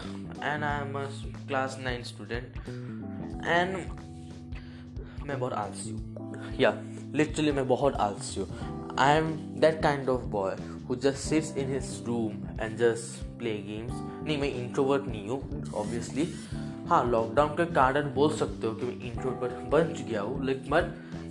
and 0.42 0.64
I 0.64 0.80
am 0.80 0.99
a 0.99 1.04
class 1.49 1.78
nine 1.82 2.02
student 2.02 2.58
and 3.46 3.76
मैं 5.26 5.38
बहुत 5.38 5.52
आलसी 5.52 5.90
हूँ। 5.90 6.56
या 6.61 6.73
लिटरली 7.14 7.52
मैं 7.52 7.66
बहुत 7.68 7.94
आलसी 8.08 8.40
हूँ। 8.40 8.96
I 8.99 9.16
am 9.16 9.30
that 9.61 9.82
kind 9.82 10.08
of 10.08 10.25
boy 10.34 10.56
who 10.88 10.96
just 10.96 11.28
sits 11.28 11.56
in 11.56 11.73
his 11.75 12.02
room 12.06 12.42
and 12.61 12.76
just 12.78 13.25
play 13.38 13.54
games 13.62 13.92
नहीं, 14.26 14.38
मैं 14.38 14.52
इंट्रोवर्ट 14.54 15.06
नहीं 15.08 15.28
हूँ 15.28 15.73
ऑब्वियसली 15.75 16.28
हाँ 16.88 17.11
लॉकडाउन 17.11 17.49
के 17.49 17.64
कारण 17.64 18.14
बोल 18.14 18.37
सकते 18.37 18.67
हो 18.67 18.75
कि 18.75 18.87
मैं 18.87 19.00
इंट्रोवर्ट 19.00 19.53
बन 19.53 19.95
गया 20.11 20.21
हूँ, 20.21 20.45
लेकिन 20.45 20.71
बट 20.71 20.85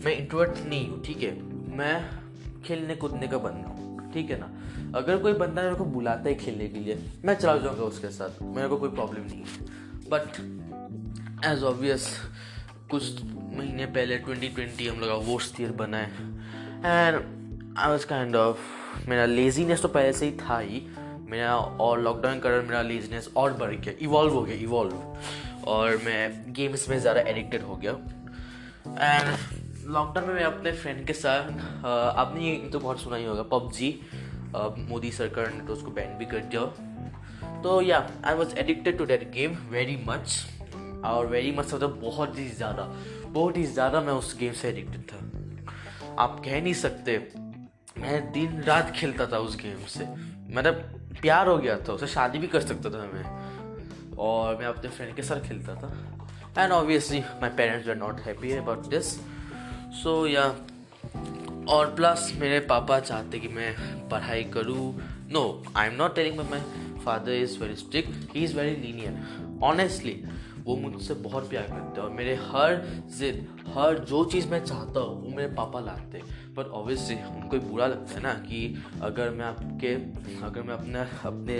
मैं 0.05 0.17
इंट्रोवर्ट 0.17 0.51
नहीं 0.65 0.89
हूँ, 0.89 1.03
ठीक 1.03 1.24
है? 1.24 1.41
मैं 1.77 2.10
खेलने 2.65 2.95
कूदने 2.95 3.27
का 3.27 3.38
बंदा 3.38 3.69
हूँ, 3.69 4.12
ठीक 4.13 4.31
है 4.31 4.39
ना? 4.39 4.50
अगर 4.98 5.17
कोई 5.17 5.33
बंदा 5.33 5.62
मेरे 5.62 5.75
को 5.75 5.86
बुलाता 5.86 6.29
है 6.29 6.36
खेलने 6.36 6.67
के 6.67 6.79
लिए, 6.79 7.00
मैं 7.25 7.36
चला 7.36 7.57
जाऊँगा 7.57 7.83
उसके 7.83 8.10
साथ, 8.10 8.41
मेरे 8.41 8.67
को 8.67 8.77
कोई 8.77 8.89
प्रॉब्लम 8.89 9.22
नहीं 9.22 9.43
है। 9.43 9.45
बट 10.10 11.45
एज 11.45 11.63
ऑब्वियस 11.63 12.22
कुछ 12.91 13.24
महीने 13.24 13.86
पहले 13.86 14.17
2020 14.17 14.89
हम 14.89 15.00
लोग 15.00 15.10
का 15.10 15.15
वोस्ट 15.15 15.62
ईयर 15.62 15.72
बना 15.72 15.98
है। 15.98 16.12
And 16.86 17.22
I 17.77 17.89
was 17.89 18.05
kind 18.05 18.36
of 18.36 18.60
मेरा 19.10 19.25
लेजीनेस 19.25 19.81
तो 19.81 19.88
पहले 19.88 20.13
से 20.13 20.25
ही 20.25 20.31
था 20.31 20.60
ही 20.60 20.88
मेरा 21.33 21.55
और 21.55 22.01
लॉकडाउन 22.01 22.35
के 22.35 22.41
कारण 22.41 22.65
मेरा 22.67 22.81
लेजीनेस 22.83 23.29
और 23.37 23.53
बढ़ 23.57 23.73
गया 23.75 23.93
इवॉल्व 24.01 24.33
हो 24.33 24.41
गया 24.43 24.55
इवॉल्व 24.63 25.67
और 25.67 25.97
मैं 26.05 26.53
गेम्स 26.53 26.87
में 26.89 26.99
ज़्यादा 26.99 27.21
एडिक्टेड 27.21 27.61
हो 27.63 27.75
गया 27.83 27.91
एंड 28.99 29.87
लॉकडाउन 29.91 30.27
में 30.27 30.33
मैं 30.33 30.43
अपने 30.43 30.71
फ्रेंड 30.73 31.05
के 31.07 31.13
साथ 31.13 31.85
आपने 31.85 32.41
ये 32.41 32.55
तो 32.69 32.79
बहुत 32.79 33.01
सुना 33.01 33.15
ही 33.15 33.25
होगा, 33.25 33.43
पबजी. 33.51 33.89
मोदी 34.89 35.11
सरकार 35.11 35.51
ने 35.53 35.65
तो 35.67 35.73
उसको 35.73 35.91
बैन 35.91 36.17
भी 36.17 36.25
कर 36.25 36.39
दिया. 36.45 36.61
तो 37.63 37.81
yeah 37.81 38.07
I 38.25 38.35
was 38.35 38.55
addicted 38.59 38.97
to 38.97 39.05
that 39.05 39.23
game 39.31 39.55
very 39.69 39.97
much 40.07 40.35
और 41.05 41.27
वेरी 41.27 41.51
मच 41.51 41.73
मतलब 41.73 41.99
बहुत 42.01 42.37
ही 42.39 42.47
ज़्यादा, 42.49 42.83
बहुत 43.27 43.57
ही 43.57 43.63
ज़्यादा 43.65 44.01
मैं 44.01 44.13
उस 44.13 44.35
गेम 44.39 44.53
से 44.53 44.69
एडिक्टेड 44.69 45.01
था. 45.03 45.17
आप 46.23 46.39
कह 46.45 46.61
नहीं 46.61 46.73
सकते, 46.81 47.17
मैं 47.97 48.21
दिन 48.31 48.61
रात 48.63 48.91
खेलता 48.95 49.25
था 49.27 49.37
उस 49.39 49.57
गेम 49.57 49.85
से. 49.89 50.07
मतलब 50.55 51.02
प्यार 51.22 51.48
हो 51.48 51.58
गया 51.58 51.77
था 51.77 51.93
उसे, 51.93 52.08
शादी 52.08 52.38
भी 52.38 52.48
कर 52.48 52.62
सकता 52.62 52.89
था 52.89 53.03
मैं। 53.13 53.25
और 54.17 54.55
मैं 54.58 54.65
अपने 54.65 54.89
फ्रेंड 54.89 55.15
के 55.15 55.24
साथ 55.24 55.41
खेलता 55.41 55.75
था। 55.75 56.63
And 56.63 56.72
obviously 56.72 57.20
my 57.20 57.50
parents 57.50 57.88
were 57.88 57.96
not 57.96 58.20
happy 58.20 58.51
about 58.51 58.88
this 58.88 59.13
so 60.03 60.27
yeah 60.27 60.43
और 61.70 61.93
प्लस 61.96 62.32
मेरे 62.38 62.60
पापा 62.60 63.00
चाहते 63.00 63.39
कि 63.39 63.48
मैं 63.48 63.74
पढ़ाई 64.10 64.43
करूँ। 64.43 64.93
No 65.32 65.63
I 65.75 65.88
am 65.88 65.93
not 65.93 66.15
telling 66.15 66.39
my 66.39 66.62
father 67.05 67.32
is 67.32 67.60
very 67.60 67.75
strict 67.75 68.36
he 68.36 68.43
is 68.43 68.55
very 68.58 68.75
linear 68.82 69.60
honestly 69.63 70.24
वो 70.63 70.75
मुझसे 70.75 71.13
बहुत 71.13 71.50
प्यार 71.50 71.63
करते 71.63 72.01
हैं। 72.01 72.08
और 72.08 72.10
मेरे 72.10 72.36
हर 72.36 72.75
जिद, 73.17 73.48
हर 73.67 73.98
जो 74.00 74.24
चीज़ 74.25 74.48
मैं 74.48 74.63
चाहता 74.65 75.00
हूँ, 75.00 75.24
वो 75.24 75.36
मेरे 75.36 75.53
पापा 75.55 75.79
लाते 75.79 76.22
बट 76.53 76.67
ऑब्वियसली 76.72 77.15
उनको 77.31 77.60
बुरा 77.69 77.88
लगता 77.88 78.15
है 78.15 78.22
ना 78.24 78.33
कि 78.45 78.60
अगर 79.01 79.29
मैं 79.29 79.45
आपके, 79.45 79.93
अगर 80.45 80.62
मैं 80.62 80.74
अपने 80.74 81.00
अपने 81.25 81.57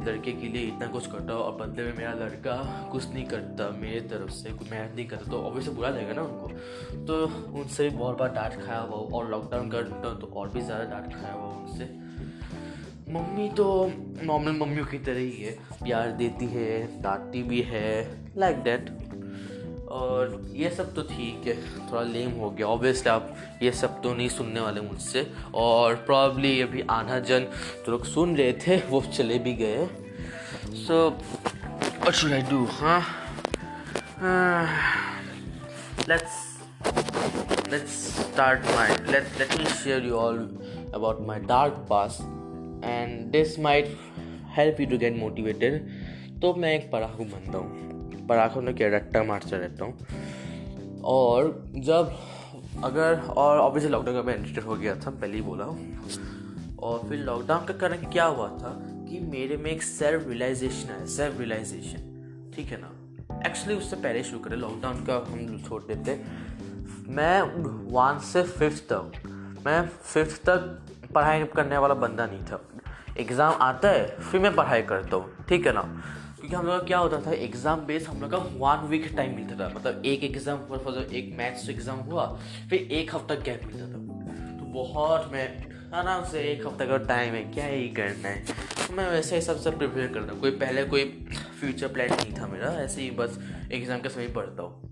लड़के 0.00 0.32
के 0.32 0.48
लिए 0.48 0.62
इतना 0.62 0.86
कुछ 0.86 1.06
करता 1.06 1.32
हूँ, 1.32 1.42
और 1.42 1.54
बदले 1.56 1.84
में 1.84 1.96
मेरा 1.96 2.12
लड़का 2.14 2.56
कुछ 2.92 3.08
नहीं 3.14 3.24
करता, 3.26 3.68
मेरे 3.78 4.00
तरफ़ 4.10 4.30
से 4.32 4.50
कुछ 4.50 4.70
मेहनत 4.70 4.92
नहीं 4.96 5.06
करता 5.06 5.30
तो 5.30 5.42
ऑब्वियसली 5.42 5.74
बुरा 5.74 5.88
लगेगा 5.88 6.12
ना 6.12 6.22
उनको। 6.22 7.04
तो 7.06 7.24
उनसे 7.60 7.88
भी 7.88 7.96
बहुत 7.96 8.18
बार 8.18 8.32
डांट 8.34 8.60
खाया 8.62 8.80
हुआ 8.80 9.18
और 9.18 9.30
लॉकडाउन 9.30 9.70
कर 9.70 9.82
तो 10.20 10.26
और 10.34 10.48
भी 10.48 10.60
ज़्यादा 10.60 10.84
डांट 10.90 11.12
खाया 11.14 11.32
हुआ 11.32 11.54
उनसे। 11.54 11.84
मम्मी 13.12 13.48
तो 13.48 13.66
नॉर्मल 14.22 14.58
मम्मियों 14.58 14.86
की 14.86 14.98
तरह 15.00 15.18
ही 15.18 15.30
है, 15.32 15.52
प्यार 15.82 16.10
देती 16.12 16.46
है, 16.46 17.02
डांटती 17.02 17.42
भी 17.42 17.60
है 17.64 17.90
लाइक 18.36 18.54
like 18.54 18.64
दैट 18.64 19.07
और 19.90 20.40
ये 20.52 20.70
सब 20.70 20.94
तो 20.94 21.02
ठीक 21.02 21.46
है, 21.46 21.54
थोड़ा 21.90 22.02
लेम 22.02 22.30
हो 22.40 22.50
गया। 22.50 22.66
ऑब्वियसली 22.66 23.10
आप 23.10 23.36
ये 23.62 23.72
सब 23.72 24.00
तो 24.02 24.14
नहीं 24.14 24.28
सुनने 24.28 24.60
वाले 24.60 24.80
मुझसे। 24.80 25.26
और 25.54 25.94
प्रॉब्ली 26.06 26.60
अभी 26.62 26.82
आधा 26.90 27.18
जन 27.20 27.46
जो 27.86 27.92
लोग 27.92 28.04
सुन 28.06 28.36
रहे 28.36 28.52
थे, 28.66 28.76
वो 28.88 29.00
चले 29.12 29.38
भी 29.38 29.54
गए। 29.54 29.86
सो 30.76 31.18
शुड 32.12 32.32
आई 32.32 32.42
डू 32.42 32.64
हाँ? 32.72 33.00
Let's 36.08 36.46
let's 37.72 37.96
start 38.18 38.60
my 38.66 38.88
let 39.12 39.38
let 39.38 39.58
me 39.58 39.64
share 39.64 40.06
you 40.06 40.14
all 40.16 40.38
about 40.94 41.26
my 41.26 41.40
dark 41.48 41.86
past 41.90 42.18
and 42.84 43.30
this 43.32 43.58
might 43.60 43.96
help 44.56 44.80
you 44.80 44.86
to 44.86 44.98
get 44.98 45.16
motivated 45.16 45.80
तो 46.40 46.54
मैं 46.54 46.74
एक 46.74 46.90
पढ़ाकू 46.92 47.24
बनता 47.24 47.58
हूँ। 47.58 47.97
पराखों 48.28 48.62
ने 48.62 48.72
क्या 48.72 48.88
रट्टा 48.88 49.22
मारता 49.22 49.56
रहता 49.56 49.84
हूँ। 49.84 51.02
और 51.04 51.64
जब 51.76 52.16
अगर, 52.84 53.20
और 53.20 53.58
ऑब्वियसली 53.58 53.90
लॉकडाउन 53.92 54.16
का 54.16 54.22
मैं 54.22 54.34
एंटर 54.34 54.62
हो 54.62 54.76
गया 54.76 54.94
था, 54.96 55.10
पहले 55.10 55.34
ही 55.34 55.42
बोला 55.42 55.64
हूँ। 55.64 56.76
और 56.78 57.08
फिर 57.08 57.18
लॉकडाउन 57.18 57.64
का 57.66 57.74
कारण 57.74 58.10
क्या 58.12 58.24
हुआ 58.24 58.48
था 58.48 58.70
कि 59.08 59.20
मेरे 59.20 59.56
में 59.56 59.70
एक 59.70 59.82
सेल्फ 59.82 60.28
रियलाइजेशन 60.28 60.92
है 60.92 61.06
सेल्फ 61.06 61.38
रियलाइजेशन 61.38 62.52
ठीक 62.56 62.66
है 62.66 62.80
ना? 62.80 62.92
एक्चुअली 63.46 63.74
उससे 63.74 63.96
पहले 63.96 64.22
शुरू 64.24 64.38
करें 64.38 64.56
लॉकडाउन 64.56 65.04
का 65.04 65.16
हम 65.28 65.62
छोड़ 65.68 65.82
देते। 65.82 66.20
मैं 67.08 67.40
वन 67.92 68.18
से 68.22 68.42
फिफ्थ 68.42 68.82
तक, 68.92 69.12
मैं 69.66 69.88
फिफ्थ 69.88 70.44
तक 70.46 71.12
पढ़ाई 71.14 71.44
करने 71.56 71.78
वाला 71.78 71.94
बंदा 71.94 72.26
नहीं 72.26 72.44
था। 72.44 72.60
एग्ज़ाम 73.18 73.54
आता 73.62 73.88
है, 73.88 74.06
फिर 74.20 74.40
मैं 74.40 74.54
पढ़ाई 74.56 74.82
करता 74.82 75.16
हूँ। 75.16 75.44
ठीक 75.48 75.66
है 75.66 75.72
ना? 75.72 75.82
क्योंकि 76.38 76.54
हम 76.54 76.66
लोग 76.66 76.80
का 76.80 76.86
क्या 76.86 76.98
होता 76.98 77.20
था 77.20 77.32
एग्ज़ाम 77.34 77.80
बेस 77.86 78.06
हम 78.08 78.20
लोग 78.20 78.30
का 78.30 78.38
वन 78.56 78.86
वीक 78.88 79.10
टाइम 79.16 79.34
मिलता 79.36 79.56
था। 79.58 79.68
मतलब 79.74 80.02
एक 80.06 80.24
एग्ज़ाम 80.24 80.58
हुआ 80.68 81.04
एक 81.12 81.34
मैथ्स 81.38 81.68
एग्ज़ाम 81.70 81.98
हुआ, 82.00 82.26
फिर 82.70 82.92
एक 82.92 83.14
हफ़्ता 83.14 83.34
गैप 83.34 83.62
मिलता 83.66 83.86
था। 83.86 84.58
तो 84.58 84.66
बहुत 84.74 85.32
मैं 85.32 85.46
आराम 85.94 86.24
से 86.24 86.40
एक 86.42 86.66
हफ़्ते 86.66 86.86
का 86.86 86.96
टाइम 87.06 87.34
है, 87.34 87.42
क्या 87.52 87.66
ही 87.66 87.88
करना 87.90 88.28
है। 88.28 88.44
तो 88.78 88.94
मैं 88.94 89.08
वैसे 89.10 89.36
ही 89.36 89.42
सबसे 89.42 89.70
प्रिपेयर 89.70 90.12
करता 90.12 90.32
हूँ, 90.32 90.40
कोई 90.40 90.50
पहले 90.58 90.84
कोई 90.84 91.04
फ्यूचर 91.60 91.88
प्लान 91.88 92.10
नहीं 92.10 92.34
था 92.34 92.46
मेरा, 92.46 92.72
ऐसे 92.82 93.02
ही 93.02 93.10
बस 93.12 93.38
एग्ज़ाम 93.72 94.00
के 94.00 94.08
समय 94.08 94.28
पढ़ता 94.34 94.62
हूँ। 94.62 94.87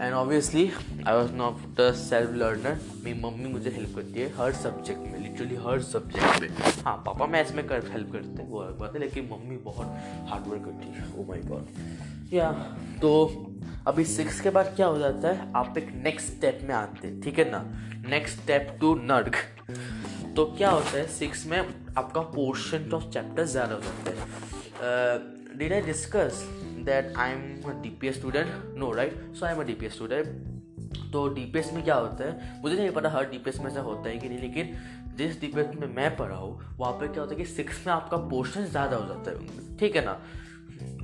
And 0.00 0.14
obviously 0.14 0.70
I 1.06 1.14
was 1.14 1.32
not 1.34 1.62
the 1.80 1.92
self 1.96 2.34
learner 2.34 2.78
मेरी 3.04 3.20
मम्मी 3.20 3.48
मुझे 3.52 3.70
हेल्प 3.70 3.94
करती 3.96 4.20
है 4.20 4.28
हर 4.36 4.52
सब्जेक्ट 4.54 5.00
में 5.02 5.18
लिटरली 5.20 5.56
हर 5.64 5.80
सब्जेक्ट 5.82 6.40
में। 6.42 6.48
हाँ 6.84 6.96
पापा 7.06 7.26
मैथ्स 7.26 7.54
में 7.54 7.66
कर 7.66 7.90
हेल्प 7.92 8.12
करते 8.12 8.42
हैं, 8.42 8.48
वो 8.50 8.58
अलग 8.58 8.78
बात 8.78 8.94
है, 8.94 9.00
लेकिन 9.00 9.28
मम्मी 9.32 9.56
बहुत 9.64 9.86
हार्ड 10.28 10.46
वर्क 10.48 10.62
करती 10.64 10.92
है। 10.92 11.06
ओ 11.16 11.24
माई 11.28 11.40
गॉड 11.48 12.32
या 12.32 12.50
तो 13.02 13.10
अभी 13.86 14.04
सिक्स 14.04 14.40
के 14.40 14.50
बाद 14.50 14.72
क्या 14.76 14.86
हो 14.86 14.98
जाता 14.98 15.28
है? 15.28 15.52
आप 15.56 15.78
एक 15.78 15.90
नेक्स्ट 16.04 16.28
स्टेप 16.28 16.60
में 16.62 16.74
आते 16.74 17.06
हैं, 17.08 17.20
ठीक 17.20 17.38
है 17.38 17.50
ना? 17.50 17.64
नेक्स्ट 18.08 18.40
स्टेप 18.40 18.76
टू 18.80 18.94
नर्क। 19.02 19.36
तो 20.36 20.44
क्या 20.58 20.70
होता 20.70 20.96
है? 20.96 21.06
सिक्स 21.08 21.46
में 21.46 21.58
आपका 21.58 22.20
पोर्शन 22.34 22.90
ऑफ़ 22.94 23.04
चैप्टर 23.04 23.44
ज़्यादा 23.46 23.74
हो 23.74 23.80
जाता 23.80 24.10
है। 24.10 25.56
Did 25.58 25.72
I 25.72 25.80
discuss 25.82 26.44
that 26.84 27.16
I 27.16 27.30
am 27.30 27.80
D 27.82 27.88
P 27.90 28.08
S 28.08 28.18
student 28.18 28.78
no 28.78 28.92
right 28.92 29.34
so 29.34 29.46
I 29.46 29.52
am 29.52 29.60
a 29.60 29.64
D 29.64 29.74
P 29.74 29.86
S 29.86 29.94
student 29.94 30.46
तो 31.12 31.26
डी 31.34 31.44
पी 31.44 31.58
एस 31.58 31.72
में 31.72 31.82
क्या 31.84 31.94
होता 31.94 32.24
है? 32.24 32.60
मुझे 32.62 32.76
नहीं 32.76 32.90
पता 32.90 33.08
हर 33.10 33.28
डी 33.30 33.38
पी 33.38 33.50
एस 33.50 33.60
में 33.60 33.66
ऐसा 33.66 33.80
होता 33.80 34.08
है 34.08 34.18
कि 34.18 34.28
नहीं, 34.28 34.38
लेकिन 34.38 34.76
जिस 35.16 35.40
डी 35.40 35.46
पी 35.46 35.60
एस 35.60 35.74
में 35.80 35.86
मैं 35.94 36.16
पढ़ा 36.16 36.36
हूँ, 36.36 36.76
वहाँ 36.78 36.92
पर 36.92 37.06
क्या 37.06 37.22
होता 37.22 37.34
है 37.34 37.40
कि 37.40 37.46
सिक्स 37.46 37.86
में 37.86 37.92
आपका 37.94 38.16
पोर्शन 38.28 38.64
ज़्यादा 38.66 38.96
हो 38.96 39.06
जाता 39.06 39.30
है। 39.30 39.76
ठीक 39.76 39.96
है 39.96 40.04
ना? 40.04 40.18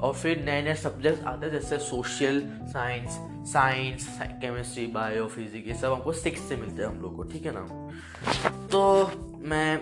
और 0.00 0.14
फिर 0.14 0.44
नए 0.44 0.62
नए 0.62 0.74
सब्जेक्ट 0.74 1.24
आते 1.24 1.46
हैं, 1.46 1.52
जैसे 1.52 1.78
social 1.78 2.42
science 2.72 3.18
science 3.52 4.08
chemistry 4.22 4.86
bio 4.86 5.26
physics 5.26 5.68
ये 5.68 5.74
सब 5.74 5.92
हमको 5.92 6.12
सिक्स 6.12 6.48
से 6.48 6.56
मिलते 6.56 6.82
हैं 6.82 6.88
हम 6.88 7.00
लोग 7.02 7.16
को। 7.16 7.22
ठीक 7.22 7.46
है 7.46 7.52
ना? 7.54 7.66
तो 8.72 9.10
मैं 9.48 9.76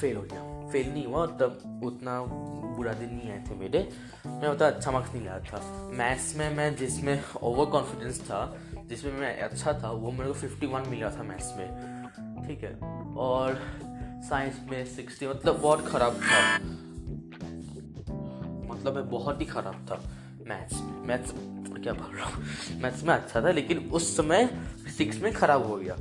फेल 0.00 0.16
हो 0.16 0.22
गया। 0.22 0.59
फेल 0.72 0.92
नहीं 0.92 1.06
हुआ 1.06 1.26
तब 1.26 1.82
उतना 1.84 2.22
बुरा 2.76 2.92
दिन 2.92 3.14
नहीं 3.14 3.30
आए 3.30 3.44
थे 3.50 3.54
मेरे। 3.54 3.88
मैं 4.26 4.48
उतना 4.48 4.66
अच्छा 4.66 4.90
मार्क्स 4.90 5.12
नहीं 5.14 5.24
लाया 5.24 5.40
था। 5.40 5.90
मैथ्स 5.92 6.36
में 6.36 6.56
मैं 6.56 6.76
जिसमें 6.76 7.22
ओवर 7.42 7.66
कॉन्फिडेंस 7.66 8.20
था, 8.20 8.58
जिसमें 8.86 9.12
मैं 9.12 9.40
अच्छा 9.40 9.72
था, 9.72 9.90
वो 9.90 10.10
मेरे 10.10 10.26
को 10.26 10.34
फिफ्टी 10.34 10.66
वन 10.66 10.88
मिला 10.88 11.10
था 11.10 11.22
मैथ्स 11.22 11.54
में। 11.56 11.68
ठीक 12.46 12.64
है? 12.64 12.74
और 13.16 13.60
साइंस 14.22 14.60
में 14.70 14.86
सिक्सटी 14.86 15.26
मतलब 15.26 15.60
बहुत 15.60 15.86
ख़राब 15.86 16.12
था। 16.12 16.58
मतलब 18.74 18.94
मैं 18.94 19.10
बहुत 19.10 19.40
ही 19.40 19.46
ख़राब 19.46 19.86
था 19.90 20.02
मैथ्स 20.48 20.74
में। 20.74 21.06
मैथ्स 21.06 21.34
क्या 21.82 21.92
बोल 21.92 22.16
रहा 22.16 22.26
हूँ? 22.26 22.44
मैथ्स 22.82 23.02
में 23.02 23.14
अच्छा 23.14 23.42
था, 23.42 23.50
लेकिन 23.50 23.78
उस 23.78 24.16
समय 24.16 24.48
सिक्स 24.98 25.22
में 25.22 25.32
ख़राब 25.32 25.66
हो 25.66 25.76
गया। 25.76 25.94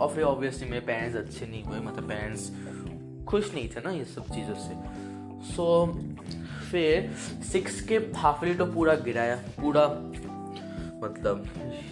और 0.00 0.08
फिर 0.14 0.22
ऑब्वियसली 0.24 0.68
मेरे 0.68 0.86
पेरेंट्स 0.86 1.16
अच्छे 1.16 1.46
नहीं 1.46 1.64
हुए 1.64 1.80
मतलब 1.80 2.08
पेरेंट्स 2.08 2.50
खुश 3.34 3.54
नहीं 3.54 3.68
थे 3.68 3.80
ना 3.84 3.90
ये 3.90 4.04
सब 4.06 4.34
चीज़ों 4.34 4.54
से। 4.64 4.74
सो 5.46 5.64
so, 5.84 6.32
फिर 6.70 7.10
सिक्स 7.52 7.80
के 7.88 7.96
हाफली 8.16 8.54
तो 8.54 8.66
पूरा 8.66 8.94
गिराया 9.06 9.36
पूरा 9.60 9.86
मतलब 11.02 11.44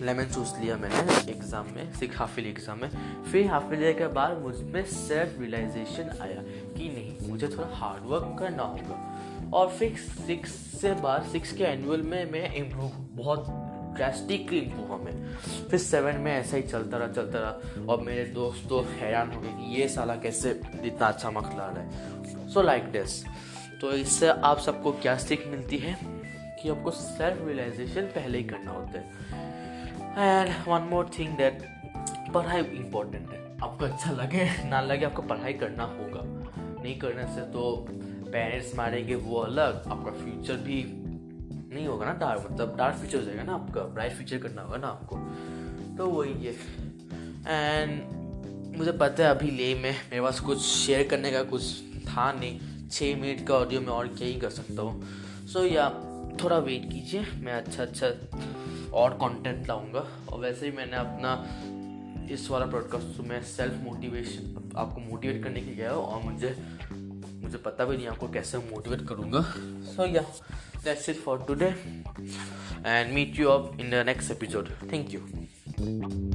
लेमन 0.02 0.24
चूस 0.34 0.54
लिया 0.60 0.76
मैंने 0.76 1.32
एग्ज़ाम 1.32 1.66
में 1.74 1.92
सिक्स 1.92 2.16
हाफिल 2.18 2.46
एग्ज़ाम 2.46 2.78
में। 2.80 2.88
फिर 3.24 3.46
हाफिल 3.48 3.92
के 3.92 4.06
बाद 4.14 4.38
मुझमें 4.42 4.84
सेल्फ 4.86 5.40
रियलाइजेशन 5.40 6.10
आया 6.20 6.42
कि 6.76 6.88
नहीं 6.88 7.28
मुझे 7.30 7.48
थोड़ा 7.48 7.68
हार्ड 7.74 8.06
वर्क 8.12 8.36
करना 8.38 8.62
होगा। 8.62 9.50
और 9.54 9.68
फिर 9.70 9.96
सिक्स 10.26 10.54
से 10.80 10.94
बाद 11.02 11.26
सिक्स 11.32 11.52
के 11.52 11.64
एनुअल 11.64 12.02
में 12.02 12.30
मैं 12.32 12.54
इम्प्रूव 12.54 12.90
बहुत 13.22 13.46
ड्रेस्टिकली 13.94 14.58
इम्प्रूव 14.58 14.86
हुआ 14.86 14.96
मैं 14.96 15.34
फिर 15.70 15.78
सेवन 15.78 16.16
में 16.16 16.32
ऐसा 16.32 16.56
ही 16.56 16.62
चलता 16.62 16.96
रहा 16.96 17.08
चलता 17.08 17.38
रहा। 17.38 17.84
और 17.92 18.00
मेरे 18.00 18.24
दोस्त 18.24 18.68
तो 18.68 18.80
हैरान 18.90 19.32
हो 19.32 19.40
गए 19.40 19.48
कि 19.48 19.80
ये 19.80 19.88
साला 19.88 20.14
कैसे 20.14 20.50
इतना 20.84 21.06
अच्छा 21.06 21.30
मार्क्स 21.30 21.56
ला 21.58 21.66
रहा 21.66 21.82
है। 21.82 22.48
सो 22.48 22.62
लाइक 22.62 22.90
दिस 22.92 23.22
तो 23.80 23.92
इससे 23.92 24.28
आप 24.28 24.58
सबको 24.58 24.92
क्या 24.92 25.16
सीख 25.18 25.46
मिलती 25.48 25.78
है? 25.78 25.96
कि 26.62 26.68
आपको 26.68 26.90
सेल्फ 26.90 27.46
रियलाइजेशन 27.46 28.02
पहले 28.02 28.38
ही 28.38 28.44
करना 28.44 28.70
होता 28.70 28.98
है। 28.98 29.04
And 30.18 30.68
one 30.68 30.82
more 30.82 31.10
thing 31.18 31.36
that 31.36 31.62
पढ़ाई 32.34 32.60
इम्पोर्टेंट 32.60 33.30
है। 33.30 33.40
आपको 33.62 33.84
अच्छा 33.84 34.10
लगे, 34.10 34.48
ना 34.64 34.80
लगे, 34.80 35.04
आपको 35.04 35.22
पढ़ाई 35.22 35.52
करना 35.52 35.84
होगा। 35.84 36.20
नहीं 36.82 36.98
करने 36.98 37.24
से 37.34 37.40
तो 37.40 37.86
पेरेंट्स 38.32 38.74
मारेंगे, 38.76 39.14
वो 39.14 39.38
अलग। 39.38 39.82
आपका 39.88 40.10
फ्यूचर 40.10 40.56
भी 40.56 40.82
नहीं 41.72 41.86
होगा 41.86 42.06
ना 42.06 42.12
डार्क 42.12 42.46
मतलब 42.50 42.76
डार्क 42.76 42.96
फ्यूचर 42.96 43.18
हो 43.18 43.24
जाएगा 43.24 43.42
ना 43.42 43.54
आपका 43.54 43.82
ब्राइट 43.82 44.12
फ्यूचर 44.12 44.38
करना 44.38 44.62
होगा 44.62 44.76
ना 44.76 44.86
आपको। 44.86 45.16
तो 45.96 46.06
वही 46.06 46.46
है। 46.46 46.52
एंड 47.48 48.76
मुझे 48.76 48.92
पता 48.92 49.24
है 49.24 49.30
अभी 49.30 49.50
ले 49.50 49.74
में 49.74 49.90
मेरे 49.90 50.20
पास 50.20 50.40
कुछ 50.40 50.60
शेयर 50.60 51.06
करने 51.08 51.32
का 51.32 51.42
कुछ 51.42 51.62
था 52.08 52.32
नहीं। 52.32 52.88
छः 52.90 53.20
मिनट 53.20 53.46
का 53.46 53.54
ऑडियो 53.54 53.80
में 53.80 53.88
और 53.88 54.08
क्या 54.08 54.28
ही 54.28 54.34
कर 54.34 54.50
सकता 54.50 54.82
हूँ। 54.82 55.02
सो 55.46 55.58
so, 55.58 55.72
या 55.72 55.88
थोड़ा 56.42 56.58
वेट 56.58 56.90
कीजिए 56.92 57.26
मैं 57.36 57.52
अच्छा 57.52 57.82
अच्छा 57.82 58.06
और 58.92 59.14
कंटेंट 59.14 59.68
लाऊँगा। 59.68 60.06
और 60.32 60.40
वैसे 60.40 60.66
ही 60.66 60.72
मैंने 60.72 60.96
अपना 60.96 61.32
इस 62.30 62.50
वाला 62.50 62.66
पॉडकास्ट 62.66 63.20
में 63.20 63.42
सेल्फ 63.42 63.74
मोटिवेशन 63.84 64.70
आपको 64.76 65.00
मोटिवेट 65.00 65.42
करने 65.44 65.60
के 65.60 65.74
गया 65.74 65.90
और 65.90 66.22
मुझे 66.22 66.56
मुझे 67.42 67.58
पता 67.58 67.84
भी 67.84 67.96
नहीं 67.96 68.06
आपको 68.06 68.28
कैसे 68.28 68.58
मोटिवेट 68.58 69.06
करूँगा। 69.08 69.40
सो 69.40 70.02
so, 70.02 70.14
या 70.14 70.22
that's 70.82 71.08
it 71.08 71.16
for 71.16 71.38
today. 71.38 71.74
And 72.84 73.14
meet 73.14 73.38
you 73.38 73.50
up 73.52 73.78
in 73.78 73.90
the 73.90 74.04
next 74.04 74.30
episode. 74.30 74.72
Thank 74.88 75.12
you 75.12 76.31